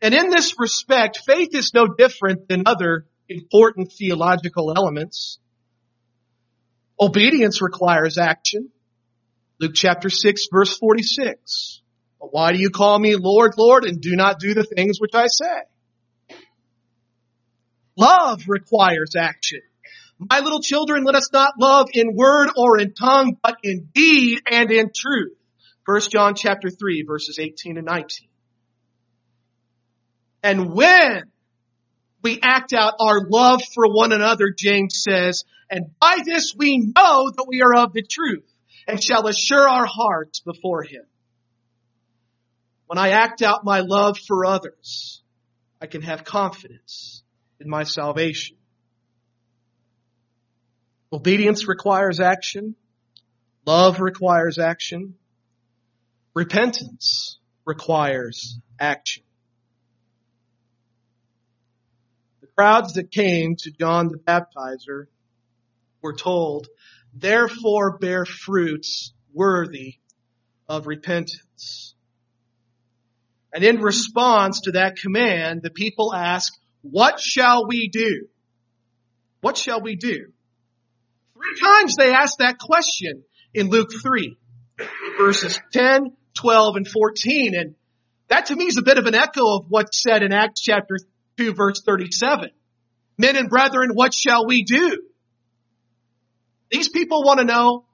And 0.00 0.14
in 0.14 0.30
this 0.30 0.54
respect, 0.58 1.20
faith 1.26 1.54
is 1.54 1.72
no 1.74 1.86
different 1.86 2.48
than 2.48 2.62
other 2.66 3.06
important 3.28 3.92
theological 3.92 4.72
elements. 4.74 5.38
Obedience 7.00 7.62
requires 7.62 8.18
action. 8.18 8.70
Luke 9.60 9.72
chapter 9.74 10.10
6 10.10 10.46
verse 10.52 10.76
46. 10.76 11.82
But 12.20 12.32
why 12.32 12.52
do 12.52 12.58
you 12.58 12.70
call 12.70 12.98
me 12.98 13.16
Lord, 13.16 13.52
Lord, 13.56 13.84
and 13.84 14.00
do 14.00 14.16
not 14.16 14.40
do 14.40 14.54
the 14.54 14.64
things 14.64 15.00
which 15.00 15.14
I 15.14 15.26
say? 15.26 16.36
Love 17.96 18.42
requires 18.48 19.14
action. 19.16 19.60
My 20.18 20.40
little 20.40 20.60
children, 20.60 21.04
let 21.04 21.14
us 21.14 21.32
not 21.32 21.54
love 21.60 21.88
in 21.92 22.14
word 22.14 22.50
or 22.56 22.78
in 22.80 22.92
tongue, 22.92 23.36
but 23.42 23.56
in 23.62 23.88
deed 23.94 24.40
and 24.50 24.70
in 24.70 24.90
truth. 24.94 25.36
1 25.84 26.00
John 26.10 26.34
chapter 26.34 26.70
3 26.70 27.04
verses 27.06 27.38
18 27.38 27.76
and 27.76 27.86
19. 27.86 28.28
And 30.42 30.72
when 30.72 31.22
we 32.22 32.40
act 32.42 32.72
out 32.72 32.94
our 33.00 33.20
love 33.28 33.62
for 33.74 33.86
one 33.86 34.12
another, 34.12 34.52
James 34.56 35.02
says, 35.08 35.44
and 35.70 35.98
by 36.00 36.18
this 36.24 36.54
we 36.56 36.78
know 36.78 37.30
that 37.30 37.46
we 37.46 37.62
are 37.62 37.76
of 37.76 37.92
the 37.92 38.02
truth 38.02 38.44
and 38.86 39.02
shall 39.02 39.26
assure 39.26 39.68
our 39.68 39.86
hearts 39.86 40.40
before 40.40 40.82
him. 40.82 41.04
When 42.86 42.98
I 42.98 43.10
act 43.10 43.42
out 43.42 43.64
my 43.64 43.80
love 43.80 44.18
for 44.18 44.46
others, 44.46 45.22
I 45.80 45.86
can 45.86 46.02
have 46.02 46.24
confidence 46.24 47.22
in 47.60 47.68
my 47.68 47.84
salvation. 47.84 48.56
Obedience 51.12 51.68
requires 51.68 52.18
action. 52.18 52.74
Love 53.66 54.00
requires 54.00 54.58
action. 54.58 55.14
Repentance 56.34 57.38
requires 57.64 58.58
action. 58.80 59.22
The 62.40 62.47
crowds 62.58 62.94
that 62.94 63.12
came 63.12 63.54
to 63.54 63.70
John 63.70 64.08
the 64.08 64.18
Baptizer 64.18 65.06
were 66.02 66.12
told, 66.12 66.66
therefore 67.14 67.98
bear 67.98 68.24
fruits 68.24 69.12
worthy 69.32 69.98
of 70.68 70.88
repentance. 70.88 71.94
And 73.54 73.62
in 73.62 73.80
response 73.80 74.62
to 74.62 74.72
that 74.72 74.96
command, 74.96 75.62
the 75.62 75.70
people 75.70 76.12
ask, 76.12 76.52
what 76.82 77.20
shall 77.20 77.68
we 77.68 77.88
do? 77.88 78.26
What 79.40 79.56
shall 79.56 79.80
we 79.80 79.94
do? 79.94 80.32
Three 81.34 81.60
times 81.60 81.94
they 81.96 82.12
ask 82.12 82.38
that 82.38 82.58
question 82.58 83.22
in 83.54 83.68
Luke 83.68 83.90
3, 84.02 84.36
verses 85.16 85.60
10, 85.72 86.16
12, 86.34 86.76
and 86.76 86.88
14. 86.88 87.54
And 87.54 87.76
that 88.26 88.46
to 88.46 88.56
me 88.56 88.64
is 88.64 88.78
a 88.78 88.82
bit 88.82 88.98
of 88.98 89.06
an 89.06 89.14
echo 89.14 89.58
of 89.58 89.66
what's 89.68 90.02
said 90.02 90.24
in 90.24 90.32
Acts 90.32 90.60
chapter 90.60 90.96
2, 91.38 91.54
verse 91.54 91.82
37. 91.84 92.50
Men 93.16 93.36
and 93.36 93.48
brethren, 93.48 93.90
what 93.94 94.12
shall 94.12 94.46
we 94.46 94.64
do? 94.64 95.02
These 96.70 96.88
people 96.90 97.22
want 97.24 97.38
to 97.38 97.46
know, 97.46 97.84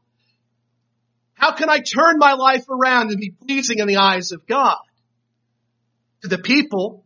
how 1.35 1.52
can 1.52 1.68
I 1.68 1.78
turn 1.78 2.18
my 2.18 2.33
life 2.33 2.64
around 2.68 3.11
and 3.11 3.20
be 3.20 3.30
pleasing 3.30 3.78
in 3.78 3.87
the 3.87 3.98
eyes 3.98 4.33
of 4.33 4.46
God? 4.46 4.78
To 6.22 6.28
the 6.28 6.38
people, 6.38 7.04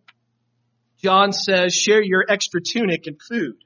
John 1.03 1.33
says, 1.33 1.75
share 1.75 2.03
your 2.03 2.25
extra 2.29 2.61
tunic 2.61 3.07
and 3.07 3.21
food. 3.21 3.57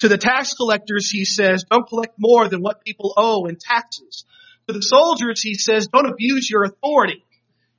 To 0.00 0.08
the 0.08 0.18
tax 0.18 0.54
collectors, 0.54 1.10
he 1.10 1.24
says, 1.24 1.64
don't 1.70 1.88
collect 1.88 2.14
more 2.18 2.48
than 2.48 2.62
what 2.62 2.84
people 2.84 3.14
owe 3.16 3.46
in 3.46 3.56
taxes. 3.56 4.24
To 4.66 4.72
the 4.72 4.82
soldiers, 4.82 5.42
he 5.42 5.54
says, 5.54 5.88
don't 5.88 6.10
abuse 6.10 6.48
your 6.50 6.64
authority 6.64 7.24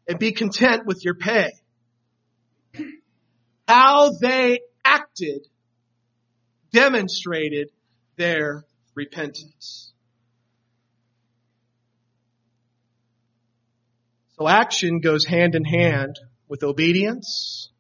and 0.08 0.20
be 0.20 0.32
content 0.32 0.86
with 0.86 1.04
your 1.04 1.16
pay. 1.16 1.52
How 3.68 4.12
they 4.12 4.60
acted 4.84 5.48
demonstrated 6.72 7.70
their 8.16 8.64
repentance. 8.94 9.92
So 14.38 14.48
action 14.48 15.00
goes 15.00 15.26
hand 15.26 15.56
in 15.56 15.64
hand 15.64 16.20
with 16.48 16.64
obedience 16.64 17.72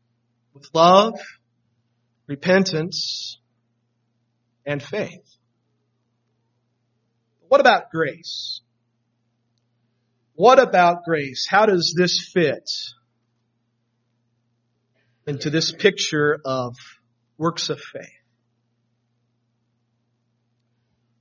with 0.55 0.69
love, 0.73 1.19
repentance, 2.27 3.37
and 4.65 4.81
faith. 4.81 5.37
What 7.47 7.61
about 7.61 7.91
grace? 7.91 8.61
What 10.33 10.59
about 10.59 11.03
grace? 11.03 11.45
How 11.47 11.65
does 11.65 11.93
this 11.95 12.29
fit 12.33 12.69
into 15.27 15.49
this 15.49 15.71
picture 15.71 16.39
of 16.45 16.75
works 17.37 17.69
of 17.69 17.79
faith? 17.79 18.09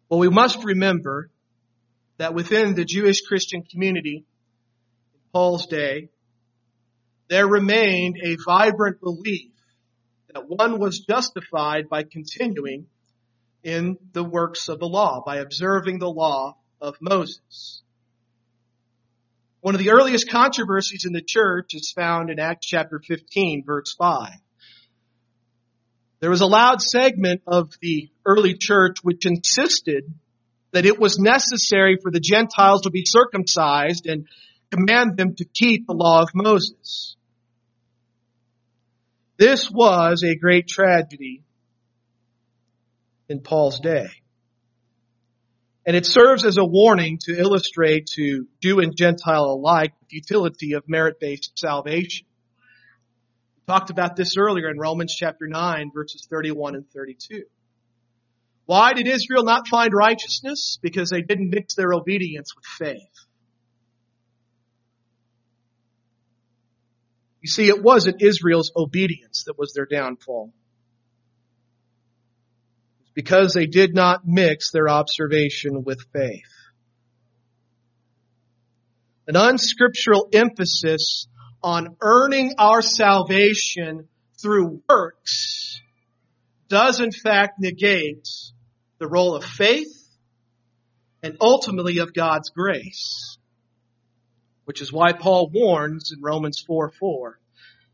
Well, 0.09 0.21
we 0.21 0.29
must 0.29 0.65
remember 0.65 1.31
that 2.19 2.35
within 2.35 2.75
the 2.75 2.85
Jewish 2.85 3.23
Christian 3.23 3.63
community 3.63 4.25
in 5.15 5.21
Paul's 5.33 5.67
day, 5.67 6.11
there 7.29 7.49
remained 7.49 8.19
a 8.23 8.37
vibrant 8.45 9.01
belief 9.01 9.51
that 10.33 10.49
one 10.49 10.79
was 10.79 11.01
justified 11.01 11.89
by 11.89 12.03
continuing 12.03 12.87
in 13.63 13.97
the 14.13 14.23
works 14.23 14.69
of 14.69 14.79
the 14.79 14.87
law, 14.87 15.23
by 15.25 15.37
observing 15.37 15.99
the 15.99 16.11
law 16.11 16.57
of 16.81 16.97
Moses. 17.01 17.83
One 19.65 19.75
of 19.75 19.79
the 19.79 19.93
earliest 19.93 20.29
controversies 20.29 21.07
in 21.07 21.15
the 21.15 21.23
church 21.27 21.71
is 21.73 21.91
found 21.91 22.29
in 22.29 22.39
Acts 22.39 22.67
chapter 22.67 23.01
15 23.03 23.65
verse 23.65 23.95
5. 23.99 24.29
There 26.21 26.29
was 26.29 26.43
a 26.43 26.47
loud 26.47 26.83
segment 26.83 27.41
of 27.47 27.73
the 27.81 28.11
early 28.27 28.59
church 28.59 28.99
which 29.03 29.25
insisted 29.25 30.05
that 30.73 30.85
it 30.85 31.01
was 31.01 31.19
necessary 31.19 31.97
for 31.97 32.11
the 32.11 32.21
Gentiles 32.21 32.83
to 32.83 32.91
be 32.91 33.05
circumcised 33.07 34.05
and 34.05 34.27
command 34.71 35.17
them 35.17 35.35
to 35.37 35.47
keep 35.47 35.87
the 35.87 35.95
law 35.95 36.21
of 36.21 36.29
Moses. 36.35 37.17
This 39.39 39.71
was 39.71 40.23
a 40.25 40.37
great 40.37 40.69
tragedy 40.69 41.43
in 43.31 43.41
Paul's 43.41 43.81
day. 43.81 44.09
And 45.87 45.97
it 45.97 46.07
serves 46.07 46.45
as 46.47 46.57
a 46.57 46.65
warning 46.65 47.19
to 47.25 47.39
illustrate 47.39 48.07
to 48.15 48.47
Jew 48.63 48.81
and 48.81 48.97
Gentile 48.97 49.45
alike 49.45 49.93
the 50.01 50.07
futility 50.07 50.73
of 50.73 50.85
merit-based 50.89 51.59
salvation. 51.59 52.27
We 53.57 53.73
talked 53.73 53.91
about 53.91 54.17
this 54.17 54.37
earlier 54.39 54.71
in 54.71 54.79
Romans 54.79 55.15
chapter 55.15 55.47
9 55.47 55.91
verses 55.95 56.27
31 56.31 56.75
and 56.77 56.91
32. 56.91 57.45
Why 58.67 58.95
did 58.95 59.07
Israel 59.07 59.45
not 59.45 59.69
find 59.69 59.93
righteousness? 59.93 60.79
Because 60.81 61.11
they 61.11 61.21
didn't 61.21 61.51
mix 61.51 61.75
their 61.75 61.93
obedience 61.93 62.55
with 62.57 62.65
faith. 62.65 63.27
You 67.43 67.49
see, 67.49 67.69
it 67.69 67.83
wasn't 67.83 68.23
Israel's 68.23 68.73
obedience 68.75 69.45
that 69.45 69.59
was 69.59 69.75
their 69.75 69.85
downfall. 69.85 70.55
Because 73.15 73.55
they 73.55 73.67
did 73.67 73.95
not 73.95 74.27
mix 74.27 74.71
their 74.71 74.89
observation 74.89 75.85
with 75.85 76.05
faith. 76.13 76.43
An 79.27 79.37
unscriptural 79.37 80.29
emphasis 80.33 81.29
on 81.63 81.97
earning 82.01 82.55
our 82.59 82.83
salvation 82.83 84.09
through 84.43 84.83
works 84.89 85.81
does 86.69 87.01
in 87.01 87.13
fact 87.13 87.61
negate 87.61 88.29
the 88.99 89.07
role 89.07 89.35
of 89.35 89.45
faith 89.45 90.09
and 91.23 91.37
ultimately 91.41 91.99
of 91.99 92.13
God's 92.13 92.51
grace 92.51 93.39
which 94.65 94.81
is 94.81 94.93
why 94.93 95.13
Paul 95.13 95.51
warns 95.53 96.13
in 96.13 96.23
Romans 96.23 96.63
4 96.67 96.91
4 96.91 97.39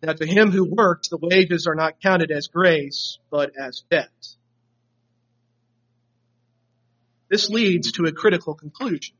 that 0.00 0.16
to 0.16 0.26
him 0.26 0.50
who 0.50 0.64
works, 0.64 1.08
the 1.08 1.18
wages 1.20 1.66
are 1.66 1.74
not 1.74 2.00
counted 2.00 2.30
as 2.30 2.46
grace, 2.46 3.18
but 3.30 3.52
as 3.60 3.84
debt. 3.90 4.08
This 7.30 7.48
leads 7.48 7.92
to 7.92 8.06
a 8.06 8.12
critical 8.12 8.54
conclusion. 8.54 9.14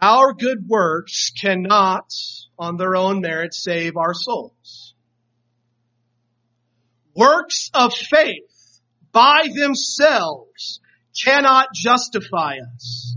Our 0.00 0.32
good 0.32 0.66
works 0.68 1.30
cannot, 1.30 2.10
on 2.58 2.76
their 2.76 2.94
own 2.96 3.20
merit, 3.20 3.52
save 3.52 3.96
our 3.96 4.14
souls. 4.14 4.94
Works 7.14 7.70
of 7.74 7.92
faith 7.92 8.80
by 9.12 9.48
themselves 9.52 10.80
cannot 11.22 11.74
justify 11.74 12.58
us. 12.74 13.16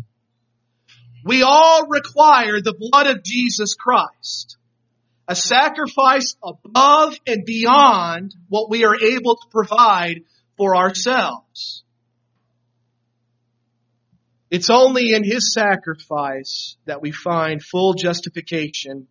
We 1.24 1.44
all 1.44 1.88
require 1.88 2.60
the 2.60 2.76
blood 2.78 3.08
of 3.08 3.24
Jesus 3.24 3.76
Christ, 3.76 4.58
A 5.28 5.36
sacrifice 5.36 6.36
above 6.44 7.18
and 7.26 7.46
beyond 7.46 8.36
what 8.50 8.70
we 8.70 8.84
are 8.84 9.00
able 9.00 9.36
to 9.36 9.48
provide 9.52 10.24
for 10.58 10.76
ourselves. 10.76 11.83
It's 14.54 14.70
only 14.70 15.14
in 15.14 15.24
His 15.24 15.52
sacrifice 15.52 16.78
that 16.86 17.02
we 17.02 17.12
find 17.12 17.60
full 17.60 17.96
justification 17.96 19.08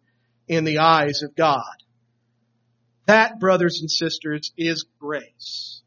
in 0.46 0.62
the 0.62 0.78
eyes 0.78 1.24
of 1.24 1.34
God. 1.34 1.82
That, 3.06 3.40
brothers 3.40 3.80
and 3.80 3.90
sisters, 3.90 4.52
is 4.56 4.84
grace. 5.00 5.82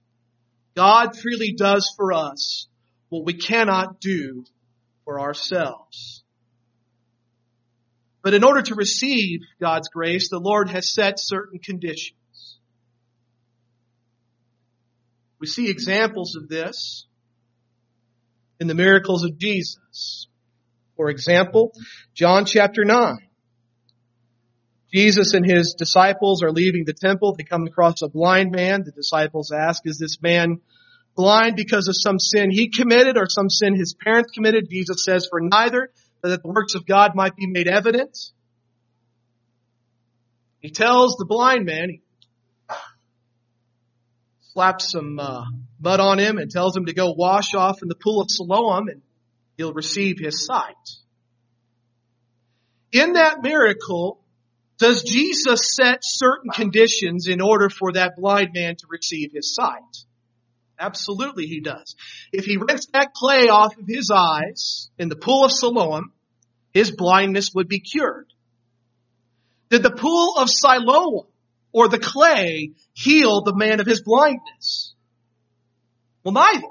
God 0.76 1.18
freely 1.18 1.54
does 1.54 1.90
for 1.96 2.12
us 2.12 2.68
what 3.08 3.24
we 3.24 3.32
cannot 3.32 4.02
do 4.02 4.44
for 5.06 5.22
ourselves. 5.22 6.26
But 8.24 8.34
in 8.34 8.44
order 8.44 8.62
to 8.62 8.76
receive 8.76 9.40
God's 9.62 9.88
grace, 9.88 10.30
the 10.30 10.38
Lord 10.38 10.70
has 10.70 10.94
set 10.94 11.14
certain 11.18 11.60
conditions. 11.60 12.60
We 15.40 15.48
see 15.48 15.70
examples 15.70 16.36
of 16.36 16.50
this 16.50 17.08
in 18.60 18.68
the 18.68 18.76
miracles 18.76 19.24
of 19.24 19.38
Jesus. 19.38 20.28
For 20.96 21.10
example, 21.10 21.74
John 22.14 22.46
chapter 22.46 22.86
9. 22.86 23.18
Jesus 24.94 25.34
and 25.34 25.46
his 25.46 25.76
disciples 25.78 26.42
are 26.42 26.52
leaving 26.52 26.86
the 26.86 26.94
temple. 26.94 27.36
They 27.36 27.44
come 27.44 27.68
across 27.68 28.02
a 28.02 28.08
blind 28.08 28.52
man. 28.52 28.84
The 28.86 28.92
disciples 28.92 29.52
ask, 29.52 29.82
is 29.86 29.98
this 30.00 30.22
man 30.22 30.62
blind 31.18 31.58
because 31.58 31.90
of 31.90 31.96
some 31.98 32.18
sin 32.18 32.50
he 32.50 32.70
committed 32.70 33.18
or 33.18 33.28
some 33.28 33.50
sin 33.50 33.76
his 33.76 33.94
parents 33.94 34.32
committed? 34.32 34.70
Jesus 34.70 35.04
says, 35.04 35.28
for 35.30 35.42
neither, 35.42 35.90
but 36.22 36.30
that 36.30 36.44
the 36.44 36.50
works 36.50 36.76
of 36.76 36.86
God 36.86 37.12
might 37.14 37.36
be 37.36 37.48
made 37.48 37.68
evident. 37.68 38.18
He 40.60 40.72
tells 40.72 41.16
the 41.18 41.26
blind 41.26 41.66
man, 41.66 41.90
he 41.90 42.02
slaps 44.56 44.94
some 44.94 45.20
uh, 45.20 45.44
mud 45.82 46.00
on 46.00 46.18
him 46.18 46.38
and 46.38 46.50
tells 46.50 46.78
him 46.78 46.86
to 46.86 46.94
go 46.94 47.12
wash 47.12 47.54
off 47.54 47.82
in 47.82 47.90
the 47.90 47.96
pool 47.96 48.22
of 48.22 48.32
Siloam 48.32 48.88
and 48.88 49.02
he'll 49.58 49.74
receive 49.74 50.18
his 50.18 50.46
sight. 50.46 50.74
In 52.94 53.14
that 53.14 53.44
miracle, 53.44 54.22
does 54.78 55.04
Jesus 55.04 55.76
set 55.76 56.00
certain 56.04 56.52
conditions 56.52 57.28
in 57.28 57.42
order 57.42 57.70
for 57.70 57.92
that 57.94 58.16
blind 58.16 58.52
man 58.54 58.78
to 58.78 58.88
receive 58.90 59.34
his 59.34 59.54
sight? 59.54 60.06
Absolutely 60.80 61.48
he 61.48 61.60
does. 61.60 61.98
If 62.32 62.46
he 62.46 62.56
rinsed 62.56 62.94
that 62.94 63.12
clay 63.14 63.50
off 63.50 63.78
of 63.78 63.86
his 63.86 64.10
eyes 64.10 64.90
in 64.98 65.10
the 65.10 65.18
pool 65.18 65.44
of 65.44 65.52
Siloam, 65.52 66.14
his 66.74 66.92
blindness 66.92 67.52
would 67.54 67.68
be 67.68 67.82
cured. 67.82 68.32
Did 69.70 69.84
the 69.84 69.92
pool 69.92 70.36
of 70.38 70.50
Siloam 70.50 71.26
or 71.76 71.90
the 71.90 72.00
clay 72.00 72.72
heal 72.94 73.42
the 73.42 73.54
man 73.54 73.82
of 73.82 73.86
his 73.86 74.02
blindness? 74.02 74.94
Well, 76.24 76.34
neither. 76.34 76.68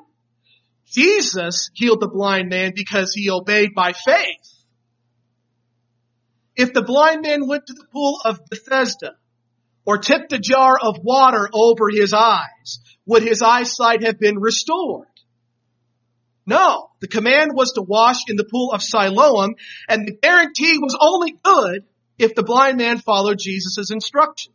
Jesus 0.90 1.68
healed 1.74 2.00
the 2.00 2.08
blind 2.08 2.48
man 2.48 2.72
because 2.74 3.12
he 3.12 3.28
obeyed 3.28 3.74
by 3.74 3.92
faith. 3.92 4.64
If 6.56 6.72
the 6.72 6.82
blind 6.82 7.20
man 7.20 7.46
went 7.46 7.66
to 7.66 7.74
the 7.74 7.84
pool 7.92 8.18
of 8.24 8.40
Bethesda 8.48 9.16
or 9.84 9.98
tipped 9.98 10.32
a 10.32 10.38
jar 10.38 10.78
of 10.80 10.96
water 11.02 11.50
over 11.52 11.90
his 11.90 12.14
eyes, 12.14 12.78
would 13.04 13.24
his 13.24 13.42
eyesight 13.42 14.04
have 14.04 14.18
been 14.18 14.38
restored? 14.38 15.08
No. 16.46 16.88
The 17.00 17.08
command 17.08 17.50
was 17.52 17.72
to 17.72 17.82
wash 17.82 18.20
in 18.28 18.36
the 18.36 18.48
pool 18.50 18.72
of 18.72 18.82
Siloam, 18.82 19.56
and 19.86 20.08
the 20.08 20.16
guarantee 20.16 20.78
was 20.78 20.96
only 20.98 21.32
good 21.42 21.84
if 22.18 22.34
the 22.34 22.42
blind 22.42 22.78
man 22.78 22.96
followed 22.96 23.38
Jesus' 23.38 23.90
instructions. 23.90 24.53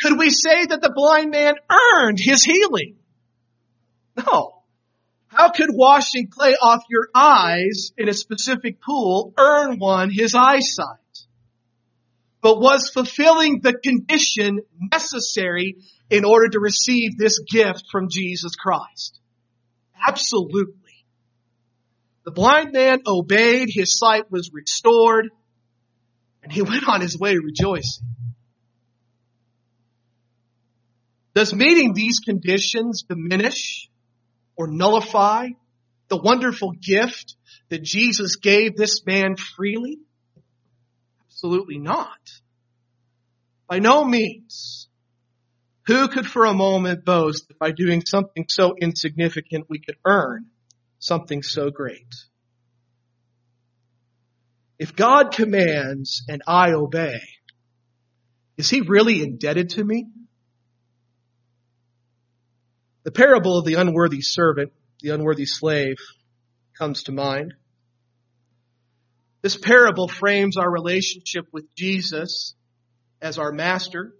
Could 0.00 0.18
we 0.18 0.30
say 0.30 0.66
that 0.66 0.80
the 0.80 0.92
blind 0.94 1.30
man 1.30 1.54
earned 1.70 2.18
his 2.20 2.44
healing? 2.44 2.96
No. 4.16 4.62
How 5.28 5.50
could 5.50 5.70
washing 5.72 6.28
clay 6.28 6.54
off 6.60 6.82
your 6.90 7.08
eyes 7.14 7.92
in 7.96 8.08
a 8.08 8.14
specific 8.14 8.80
pool 8.82 9.32
earn 9.38 9.78
one 9.78 10.10
his 10.10 10.34
eyesight? 10.34 10.98
But 12.42 12.60
was 12.60 12.90
fulfilling 12.90 13.60
the 13.60 13.72
condition 13.72 14.60
necessary 14.92 15.76
in 16.10 16.24
order 16.24 16.48
to 16.48 16.60
receive 16.60 17.16
this 17.16 17.38
gift 17.38 17.84
from 17.90 18.08
Jesus 18.10 18.56
Christ? 18.56 19.20
Absolutely. 20.06 20.74
The 22.24 22.32
blind 22.32 22.72
man 22.72 23.00
obeyed, 23.06 23.68
his 23.70 23.98
sight 23.98 24.30
was 24.30 24.50
restored, 24.52 25.30
and 26.42 26.52
he 26.52 26.62
went 26.62 26.88
on 26.88 27.00
his 27.00 27.18
way 27.18 27.36
rejoicing. 27.36 28.06
Does 31.34 31.54
meeting 31.54 31.94
these 31.94 32.18
conditions 32.18 33.04
diminish 33.08 33.88
or 34.56 34.66
nullify 34.66 35.48
the 36.08 36.16
wonderful 36.18 36.72
gift 36.72 37.36
that 37.70 37.82
Jesus 37.82 38.36
gave 38.36 38.76
this 38.76 39.04
man 39.06 39.36
freely? 39.36 39.98
Absolutely 41.28 41.78
not. 41.78 42.18
By 43.66 43.78
no 43.78 44.04
means. 44.04 44.88
Who 45.86 46.06
could 46.08 46.26
for 46.26 46.44
a 46.44 46.54
moment 46.54 47.04
boast 47.04 47.48
that 47.48 47.58
by 47.58 47.72
doing 47.72 48.02
something 48.06 48.44
so 48.48 48.74
insignificant 48.80 49.66
we 49.68 49.80
could 49.80 49.96
earn 50.04 50.46
something 50.98 51.42
so 51.42 51.70
great? 51.70 52.14
If 54.78 54.94
God 54.94 55.32
commands 55.32 56.24
and 56.28 56.42
I 56.46 56.72
obey, 56.72 57.20
is 58.56 58.70
he 58.70 58.80
really 58.82 59.22
indebted 59.22 59.70
to 59.70 59.84
me? 59.84 60.06
The 63.04 63.12
parable 63.12 63.58
of 63.58 63.64
the 63.64 63.74
unworthy 63.74 64.20
servant, 64.20 64.72
the 65.00 65.10
unworthy 65.10 65.46
slave, 65.46 65.96
comes 66.78 67.04
to 67.04 67.12
mind. 67.12 67.54
This 69.42 69.56
parable 69.56 70.06
frames 70.06 70.56
our 70.56 70.70
relationship 70.70 71.46
with 71.52 71.64
Jesus 71.74 72.54
as 73.20 73.38
our 73.38 73.50
master, 73.50 74.14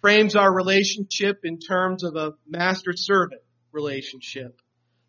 frames 0.00 0.34
our 0.34 0.52
relationship 0.52 1.40
in 1.44 1.60
terms 1.60 2.02
of 2.02 2.16
a 2.16 2.32
master-servant 2.48 3.40
relationship, 3.70 4.60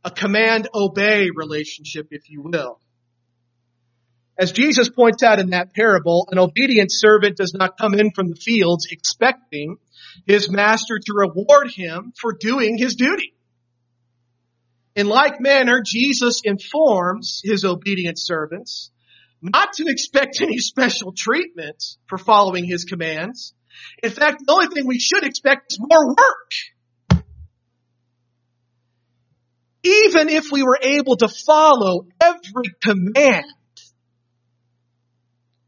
a 0.03 0.12
command-obey 0.12 1.29
relationship, 1.36 2.10
if 2.12 2.29
you 2.29 2.43
will. 2.43 2.79
As 4.38 4.51
Jesus 4.51 4.89
points 4.89 5.23
out 5.23 5.39
in 5.39 5.49
that 5.49 5.73
parable, 5.73 6.27
an 6.32 6.38
obedient 6.38 6.91
servant 6.91 7.36
does 7.36 7.53
not 7.53 7.77
come 7.77 7.93
in 7.95 8.12
from 8.12 8.29
the 8.29 8.36
fields 8.36 8.88
expecting 8.89 9.77
his 10.26 10.50
master 10.50 11.00
to 11.00 11.13
reward 11.13 11.72
him 11.74 12.13
for 12.19 12.34
doing 12.34 12.78
his 12.78 12.95
duty. 12.95 13.34
In 14.95 15.08
like 15.08 15.39
manner, 15.39 15.82
Jesus 15.86 16.41
informs 16.43 17.41
his 17.43 17.63
obedient 17.63 18.19
servants 18.19 18.91
not 19.41 19.74
to 19.74 19.86
expect 19.88 20.41
any 20.41 20.58
special 20.58 21.13
treatment 21.15 21.84
for 22.08 22.17
following 22.17 22.65
his 22.65 22.84
commands. 22.84 23.54
In 24.04 24.12
fact, 24.12 24.43
the 24.45 24.52
only 24.52 24.67
thing 24.67 24.86
we 24.86 25.00
should 25.00 25.24
expect 25.24 25.72
is 25.72 25.80
more 25.80 26.08
work. 26.08 27.22
Even 29.84 30.28
if 30.28 30.52
we 30.52 30.62
were 30.62 30.80
able 30.82 31.15
to 31.17 31.30
follow 31.30 32.08
every 32.19 32.74
command 32.82 33.45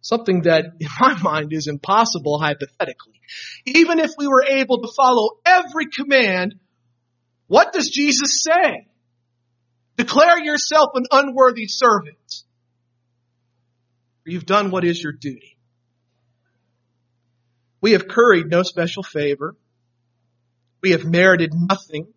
Something 0.02 0.42
that 0.42 0.66
in 0.80 0.88
my 1.00 1.22
mind 1.22 1.54
is 1.54 1.68
impossible 1.68 2.40
hypothetically. 2.40 3.22
Even 3.66 4.00
if 4.00 4.12
we 4.18 4.28
were 4.28 4.44
able 4.44 4.82
to 4.82 4.90
follow 4.96 5.38
every 5.46 5.88
command, 5.88 6.56
what 7.48 7.72
does 7.74 7.90
Jesus 7.90 8.44
say? 8.44 8.88
Declare 9.98 10.44
yourself 10.44 10.92
an 10.96 11.06
unworthy 11.12 11.68
servant. 11.68 12.44
For 14.24 14.32
you've 14.32 14.46
done 14.46 14.72
what 14.72 14.84
is 14.84 15.02
your 15.02 15.14
duty. 15.14 15.58
We 17.82 17.94
have 17.94 18.08
curried 18.08 18.48
no 18.50 18.64
special 18.64 19.04
favor. 19.04 19.56
We 20.82 20.92
have 20.92 21.04
merited 21.04 21.52
nothing. 21.54 22.08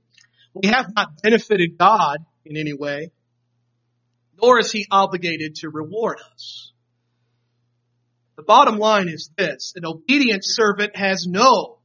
We 0.53 0.69
have 0.69 0.95
not 0.95 1.21
benefited 1.23 1.79
God 1.79 2.19
in 2.45 2.57
any 2.57 2.75
way, 2.75 3.11
nor 4.41 4.59
is 4.59 4.71
he 4.71 4.87
obligated 4.91 5.57
to 5.57 5.71
reward 5.71 6.19
us. 6.35 6.74
The 8.37 8.43
bottom 8.43 8.79
line 8.79 9.09
is 9.09 9.31
this. 9.37 9.73
An 9.77 9.87
obedient 9.87 10.45
servant 10.45 10.97
has 10.97 11.27
no 11.27 11.79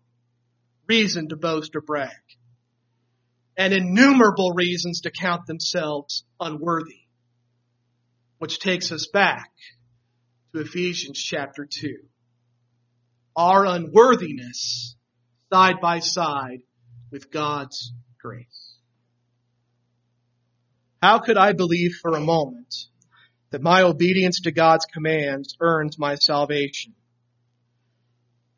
reason 0.87 1.29
to 1.29 1.35
boast 1.35 1.75
or 1.75 1.81
brag 1.81 2.09
and 3.59 3.73
innumerable 3.73 4.53
reasons 4.53 5.01
to 5.01 5.11
count 5.11 5.45
themselves 5.45 6.23
unworthy. 6.39 7.01
Which 8.37 8.59
takes 8.59 8.91
us 8.93 9.07
back 9.11 9.51
to 10.53 10.61
Ephesians 10.61 11.19
chapter 11.21 11.67
2. 11.69 11.97
Our 13.35 13.65
unworthiness 13.65 14.95
side 15.51 15.81
by 15.81 15.99
side 15.99 16.61
with 17.11 17.31
God's 17.31 17.91
grace. 18.21 18.77
How 21.01 21.19
could 21.19 21.37
I 21.37 21.51
believe 21.51 21.91
for 22.01 22.15
a 22.15 22.21
moment 22.21 22.73
that 23.51 23.61
my 23.61 23.81
obedience 23.81 24.41
to 24.41 24.51
God's 24.51 24.85
commands 24.85 25.55
earns 25.59 25.97
my 25.97 26.15
salvation. 26.15 26.93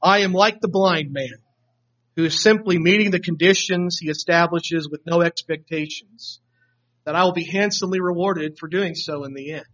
I 0.01 0.19
am 0.19 0.33
like 0.33 0.59
the 0.59 0.67
blind 0.67 1.13
man 1.13 1.37
who 2.15 2.25
is 2.25 2.43
simply 2.43 2.77
meeting 2.77 3.11
the 3.11 3.19
conditions 3.19 3.97
he 3.99 4.09
establishes 4.09 4.89
with 4.89 5.01
no 5.05 5.21
expectations, 5.21 6.39
that 7.05 7.15
I 7.15 7.23
will 7.23 7.33
be 7.33 7.45
handsomely 7.45 8.01
rewarded 8.01 8.57
for 8.59 8.67
doing 8.67 8.95
so 8.95 9.23
in 9.23 9.33
the 9.33 9.53
end. 9.53 9.65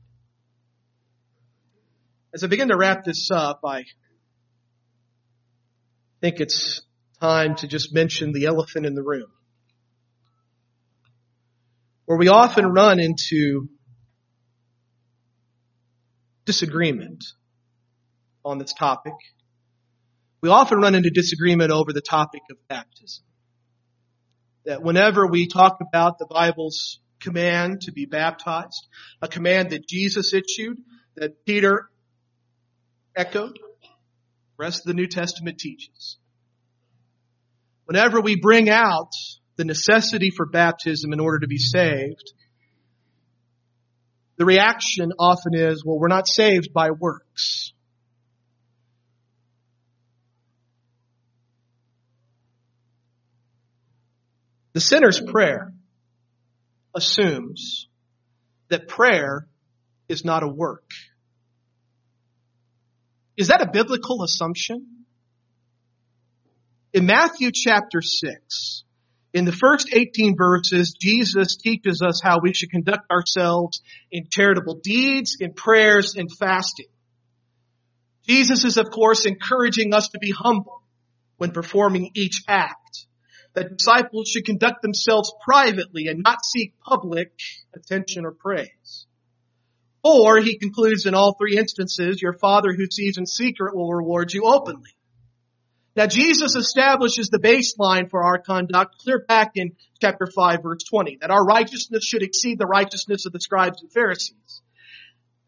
As 2.34 2.44
I 2.44 2.48
begin 2.48 2.68
to 2.68 2.78
wrap 2.78 3.04
this 3.04 3.32
up, 3.32 3.62
I 3.66 3.86
think 6.22 6.40
it's 6.40 6.82
time 7.20 7.56
to 7.56 7.68
just 7.68 7.94
mention 7.94 8.32
the 8.32 8.46
elephant 8.46 8.86
in 8.86 8.94
the 8.94 9.04
room. 9.04 9.32
Where 12.06 12.18
we 12.18 12.28
often 12.28 12.68
run 12.68 13.00
into 13.00 13.70
disagreement 16.48 17.26
on 18.44 18.58
this 18.58 18.74
topic. 18.74 19.14
We 20.42 20.50
often 20.50 20.80
run 20.80 20.96
into 20.96 21.12
disagreement 21.12 21.72
over 21.72 21.94
the 21.94 22.02
topic 22.02 22.42
of 22.50 22.58
baptism. 22.70 23.26
That 24.66 24.82
whenever 24.82 25.28
we 25.28 25.48
talk 25.48 25.80
about 25.82 26.18
the 26.18 26.26
Bible's 26.26 27.00
command 27.20 27.82
to 27.82 27.92
be 27.92 28.06
baptized, 28.06 28.88
a 29.22 29.28
command 29.28 29.72
that 29.72 29.88
Jesus 29.88 30.34
issued, 30.34 30.78
that 31.16 31.46
Peter 31.46 31.90
echoed, 33.16 33.56
the 33.56 34.58
rest 34.58 34.82
of 34.82 34.86
the 34.86 34.94
New 34.94 35.08
Testament 35.08 35.58
teaches. 35.60 36.18
Whenever 37.86 38.22
we 38.22 38.40
bring 38.40 38.70
out 38.70 39.12
the 39.58 39.66
necessity 39.66 40.30
for 40.30 40.46
baptism 40.46 41.12
in 41.12 41.20
order 41.20 41.40
to 41.40 41.48
be 41.48 41.58
saved, 41.58 42.32
the 44.38 44.46
reaction 44.46 45.12
often 45.18 45.54
is, 45.56 45.84
well, 45.84 46.00
we're 46.00 46.08
not 46.08 46.28
saved 46.28 46.72
by 46.72 46.92
works. 46.92 47.74
The 54.74 54.82
sinner's 54.82 55.20
prayer 55.20 55.74
assumes 56.96 57.88
that 58.70 58.88
prayer 58.88 59.48
is 60.08 60.24
not 60.24 60.44
a 60.44 60.48
work. 60.48 60.90
Is 63.36 63.48
that 63.48 63.62
a 63.62 63.72
biblical 63.72 64.24
assumption? 64.24 65.06
In 66.94 67.08
Matthew 67.08 67.52
chapter 67.52 68.02
6, 68.02 68.84
in 69.34 69.46
the 69.46 69.52
first 69.52 69.90
18 69.94 70.36
verses, 70.38 70.96
Jesus 71.00 71.58
teaches 71.58 72.02
us 72.02 72.22
how 72.24 72.40
we 72.42 72.54
should 72.54 72.72
conduct 72.72 73.12
ourselves 73.12 73.82
in 74.12 74.28
charitable 74.30 74.80
deeds, 74.82 75.38
in 75.40 75.54
prayers, 75.54 76.16
in 76.16 76.30
fasting. 76.30 76.88
Jesus 78.28 78.66
is, 78.66 78.78
of 78.78 78.90
course, 78.90 79.26
encouraging 79.26 79.94
us 79.94 80.10
to 80.10 80.20
be 80.20 80.32
humble 80.32 80.82
when 81.38 81.52
performing 81.52 82.12
each 82.14 82.44
act. 82.48 83.06
That 83.54 83.78
disciples 83.78 84.30
should 84.30 84.46
conduct 84.46 84.82
themselves 84.82 85.34
privately 85.44 86.08
and 86.08 86.22
not 86.24 86.46
seek 86.46 86.74
public 86.80 87.32
attention 87.74 88.26
or 88.26 88.32
praise. 88.32 89.08
Or, 90.04 90.40
he 90.40 90.58
concludes 90.58 91.06
in 91.06 91.16
all 91.16 91.34
three 91.34 91.58
instances, 91.58 92.22
your 92.22 92.34
Father 92.34 92.74
who 92.74 92.86
sees 92.90 93.18
in 93.18 93.26
secret 93.26 93.76
will 93.76 93.92
reward 93.92 94.32
you 94.32 94.44
openly. 94.46 94.97
Now 95.98 96.06
Jesus 96.06 96.56
establishes 96.56 97.30
the 97.30 97.40
baseline 97.40 98.08
for 98.12 98.24
our 98.24 98.38
conduct 98.38 99.00
clear 99.00 99.26
back 99.28 99.54
in 99.56 99.72
chapter 100.00 100.28
5 100.28 100.62
verse 100.62 100.84
20, 100.84 101.18
that 101.22 101.32
our 101.32 101.44
righteousness 101.44 102.06
should 102.06 102.22
exceed 102.22 102.60
the 102.60 102.68
righteousness 102.68 103.26
of 103.26 103.34
the 103.34 103.42
scribes 103.42 103.82
and 103.82 103.92
Pharisees. 103.92 104.62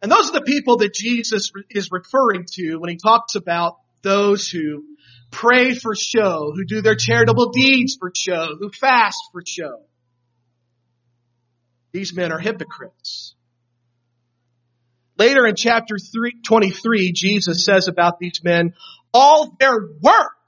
And 0.02 0.12
those 0.12 0.32
are 0.32 0.40
the 0.40 0.42
people 0.42 0.78
that 0.78 0.96
Jesus 0.96 1.52
is 1.70 1.92
referring 1.92 2.46
to 2.54 2.78
when 2.78 2.90
he 2.90 2.98
talks 2.98 3.36
about 3.36 3.78
those 4.02 4.50
who 4.50 4.86
pray 5.30 5.76
for 5.76 5.94
show, 5.96 6.52
who 6.56 6.66
do 6.66 6.82
their 6.82 6.96
charitable 6.96 7.52
deeds 7.52 7.96
for 8.00 8.12
show, 8.16 8.56
who 8.60 8.72
fast 8.72 9.20
for 9.32 9.44
show. 9.46 9.84
These 11.92 12.16
men 12.16 12.32
are 12.32 12.40
hypocrites. 12.40 13.36
Later 15.16 15.46
in 15.46 15.56
chapter 15.56 15.98
3, 16.00 16.42
23, 16.44 17.12
Jesus 17.14 17.66
says 17.66 17.88
about 17.88 18.18
these 18.20 18.42
men, 18.44 18.74
all 19.14 19.56
their 19.60 19.78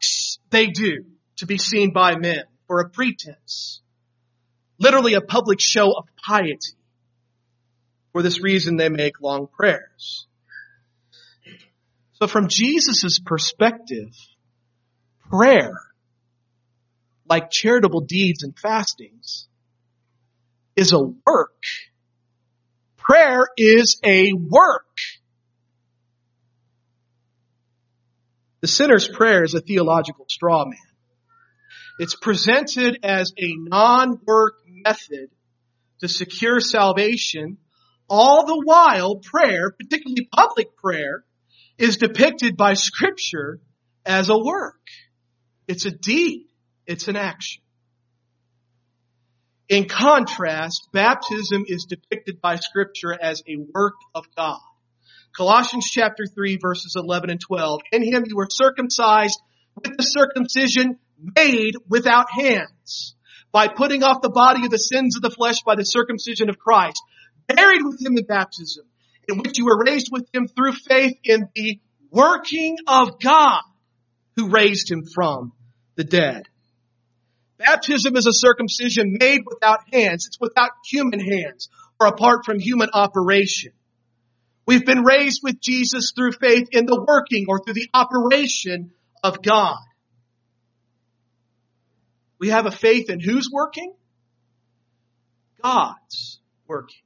works 0.01 0.39
they 0.49 0.67
do 0.67 1.05
to 1.37 1.45
be 1.45 1.57
seen 1.57 1.93
by 1.93 2.15
men 2.15 2.43
for 2.67 2.81
a 2.81 2.89
pretense. 2.89 3.81
Literally 4.79 5.13
a 5.13 5.21
public 5.21 5.59
show 5.59 5.91
of 5.91 6.05
piety. 6.25 6.77
For 8.11 8.21
this 8.21 8.41
reason 8.41 8.77
they 8.77 8.89
make 8.89 9.21
long 9.21 9.47
prayers. 9.47 10.27
So 12.13 12.27
from 12.27 12.47
Jesus' 12.49 13.19
perspective, 13.19 14.13
prayer, 15.29 15.73
like 17.29 17.49
charitable 17.49 18.01
deeds 18.01 18.43
and 18.43 18.57
fastings, 18.57 19.47
is 20.75 20.91
a 20.91 20.99
work. 20.99 21.63
Prayer 22.97 23.47
is 23.57 23.99
a 24.03 24.33
work. 24.33 24.97
The 28.61 28.67
sinner's 28.67 29.07
prayer 29.07 29.43
is 29.43 29.55
a 29.55 29.61
theological 29.61 30.25
straw 30.29 30.65
man. 30.65 30.77
It's 31.99 32.15
presented 32.15 32.99
as 33.03 33.33
a 33.37 33.55
non-work 33.57 34.55
method 34.67 35.29
to 35.99 36.07
secure 36.07 36.59
salvation. 36.59 37.57
All 38.09 38.45
the 38.45 38.61
while 38.63 39.15
prayer, 39.17 39.71
particularly 39.71 40.27
public 40.31 40.75
prayer, 40.77 41.23
is 41.77 41.97
depicted 41.97 42.55
by 42.55 42.73
scripture 42.73 43.59
as 44.05 44.29
a 44.29 44.37
work. 44.37 44.81
It's 45.67 45.85
a 45.85 45.91
deed. 45.91 46.47
It's 46.85 47.07
an 47.07 47.15
action. 47.15 47.63
In 49.69 49.87
contrast, 49.87 50.89
baptism 50.91 51.63
is 51.67 51.85
depicted 51.85 52.41
by 52.41 52.57
scripture 52.57 53.17
as 53.19 53.41
a 53.47 53.55
work 53.73 53.95
of 54.13 54.25
God. 54.35 54.59
Colossians 55.35 55.89
chapter 55.89 56.25
3 56.25 56.57
verses 56.61 56.95
11 56.95 57.29
and 57.29 57.39
12. 57.39 57.81
In 57.91 58.03
him 58.03 58.23
you 58.27 58.35
were 58.35 58.47
circumcised 58.49 59.39
with 59.75 59.97
the 59.97 60.03
circumcision 60.03 60.99
made 61.35 61.75
without 61.87 62.27
hands 62.31 63.15
by 63.51 63.67
putting 63.67 64.03
off 64.03 64.21
the 64.21 64.29
body 64.29 64.65
of 64.65 64.71
the 64.71 64.77
sins 64.77 65.15
of 65.15 65.21
the 65.21 65.29
flesh 65.29 65.61
by 65.65 65.75
the 65.75 65.83
circumcision 65.83 66.49
of 66.49 66.57
Christ, 66.57 67.01
buried 67.47 67.81
with 67.83 68.01
him 68.01 68.17
in 68.17 68.25
baptism, 68.25 68.85
in 69.27 69.37
which 69.37 69.57
you 69.57 69.65
were 69.65 69.83
raised 69.85 70.09
with 70.11 70.27
him 70.33 70.47
through 70.47 70.73
faith 70.73 71.17
in 71.23 71.49
the 71.55 71.79
working 72.09 72.77
of 72.87 73.19
God 73.19 73.61
who 74.35 74.49
raised 74.49 74.91
him 74.91 75.03
from 75.05 75.53
the 75.95 76.03
dead. 76.03 76.47
Baptism 77.57 78.15
is 78.15 78.25
a 78.25 78.33
circumcision 78.33 79.17
made 79.19 79.41
without 79.45 79.81
hands. 79.93 80.25
It's 80.25 80.39
without 80.39 80.71
human 80.89 81.19
hands 81.19 81.69
or 81.99 82.07
apart 82.07 82.43
from 82.45 82.59
human 82.59 82.89
operation. 82.93 83.73
We've 84.65 84.85
been 84.85 85.03
raised 85.03 85.41
with 85.43 85.59
Jesus 85.59 86.13
through 86.15 86.33
faith 86.33 86.69
in 86.71 86.85
the 86.85 87.03
working 87.07 87.45
or 87.47 87.59
through 87.59 87.73
the 87.73 87.89
operation 87.93 88.91
of 89.23 89.41
God. 89.41 89.79
We 92.39 92.49
have 92.49 92.65
a 92.65 92.71
faith 92.71 93.09
in 93.09 93.19
who's 93.19 93.49
working? 93.51 93.93
God's 95.61 96.39
working. 96.67 97.01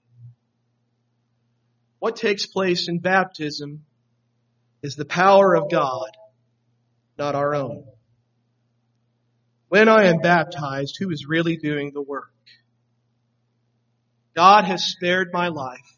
What 2.00 2.16
takes 2.16 2.46
place 2.46 2.88
in 2.88 3.00
baptism 3.00 3.84
is 4.82 4.96
the 4.96 5.06
power 5.06 5.56
of 5.56 5.70
God, 5.70 6.10
not 7.18 7.36
our 7.36 7.56
own. 7.56 7.86
When 9.70 9.90
I 9.90 10.06
am 10.06 10.20
baptized, 10.20 10.98
who 11.00 11.10
is 11.10 11.26
really 11.28 11.58
doing 11.58 11.92
the 11.94 12.02
work? 12.02 12.32
God 14.36 14.66
has 14.66 14.84
spared 14.84 15.30
my 15.34 15.48
life 15.48 15.95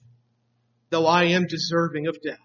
though 0.89 1.05
I 1.05 1.25
am 1.25 1.47
deserving 1.47 2.07
of 2.07 2.21
death. 2.21 2.39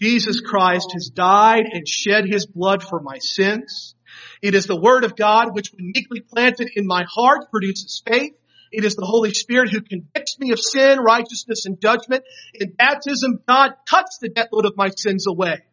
Jesus 0.00 0.40
Christ 0.40 0.92
has 0.94 1.10
died 1.12 1.64
and 1.70 1.86
shed 1.86 2.24
his 2.26 2.46
blood 2.46 2.82
for 2.82 3.00
my 3.00 3.18
sins. 3.18 3.94
It 4.40 4.54
is 4.54 4.66
the 4.66 4.80
word 4.80 5.04
of 5.04 5.14
God 5.14 5.54
which 5.54 5.72
when 5.72 5.92
meekly 5.94 6.20
planted 6.20 6.70
in 6.74 6.86
my 6.86 7.04
heart 7.08 7.50
produces 7.50 8.02
faith. 8.06 8.32
It 8.72 8.84
is 8.84 8.94
the 8.94 9.04
Holy 9.04 9.34
Spirit 9.34 9.70
who 9.70 9.80
convicts 9.80 10.38
me 10.38 10.52
of 10.52 10.60
sin, 10.60 11.00
righteousness, 11.00 11.66
and 11.66 11.80
judgment. 11.80 12.24
In 12.54 12.70
baptism, 12.70 13.40
God 13.46 13.72
cuts 13.88 14.18
the 14.18 14.28
debt 14.28 14.48
load 14.52 14.64
of 14.64 14.76
my 14.76 14.90
sins 14.96 15.26
away. 15.26 15.64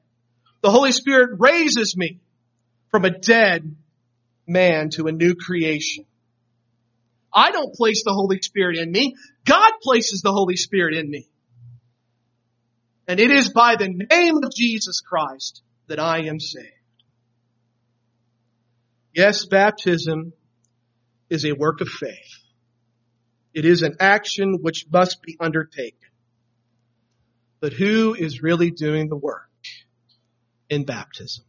The 0.61 0.71
Holy 0.71 0.91
Spirit 0.91 1.38
raises 1.39 1.95
me 1.95 2.19
from 2.89 3.05
a 3.05 3.11
dead 3.11 3.75
man 4.47 4.89
to 4.91 5.07
a 5.07 5.11
new 5.11 5.35
creation. 5.35 6.05
I 7.38 7.51
don't 7.51 7.71
place 7.75 8.03
the 8.03 8.13
Holy 8.13 8.41
Spirit 8.41 8.79
in 8.79 8.91
me. 8.91 9.15
God 9.45 9.71
places 9.83 10.21
the 10.23 10.31
Holy 10.31 10.55
Spirit 10.55 10.95
in 10.95 11.07
me. 11.07 11.29
And 13.07 13.19
it 13.19 13.29
is 13.29 13.51
by 13.51 13.75
the 13.75 13.89
name 13.89 14.38
of 14.38 14.51
Jesus 14.55 15.01
Christ 15.01 15.61
that 15.85 15.99
I 15.99 16.23
am 16.23 16.39
saved. 16.39 16.71
Yes, 19.13 19.45
baptism 19.45 20.33
is 21.29 21.45
a 21.45 21.51
work 21.51 21.79
of 21.79 21.88
faith. 21.88 22.41
It 23.53 23.65
is 23.65 23.83
an 23.83 23.97
action 23.99 24.57
which 24.61 24.88
must 24.91 25.21
be 25.21 25.38
undertaken. 25.39 26.09
But 27.59 27.73
who 27.73 28.15
is 28.15 28.41
really 28.41 28.71
doing 28.71 29.09
the 29.09 29.15
work 29.15 29.49
in 30.71 30.85
baptism? 30.85 31.45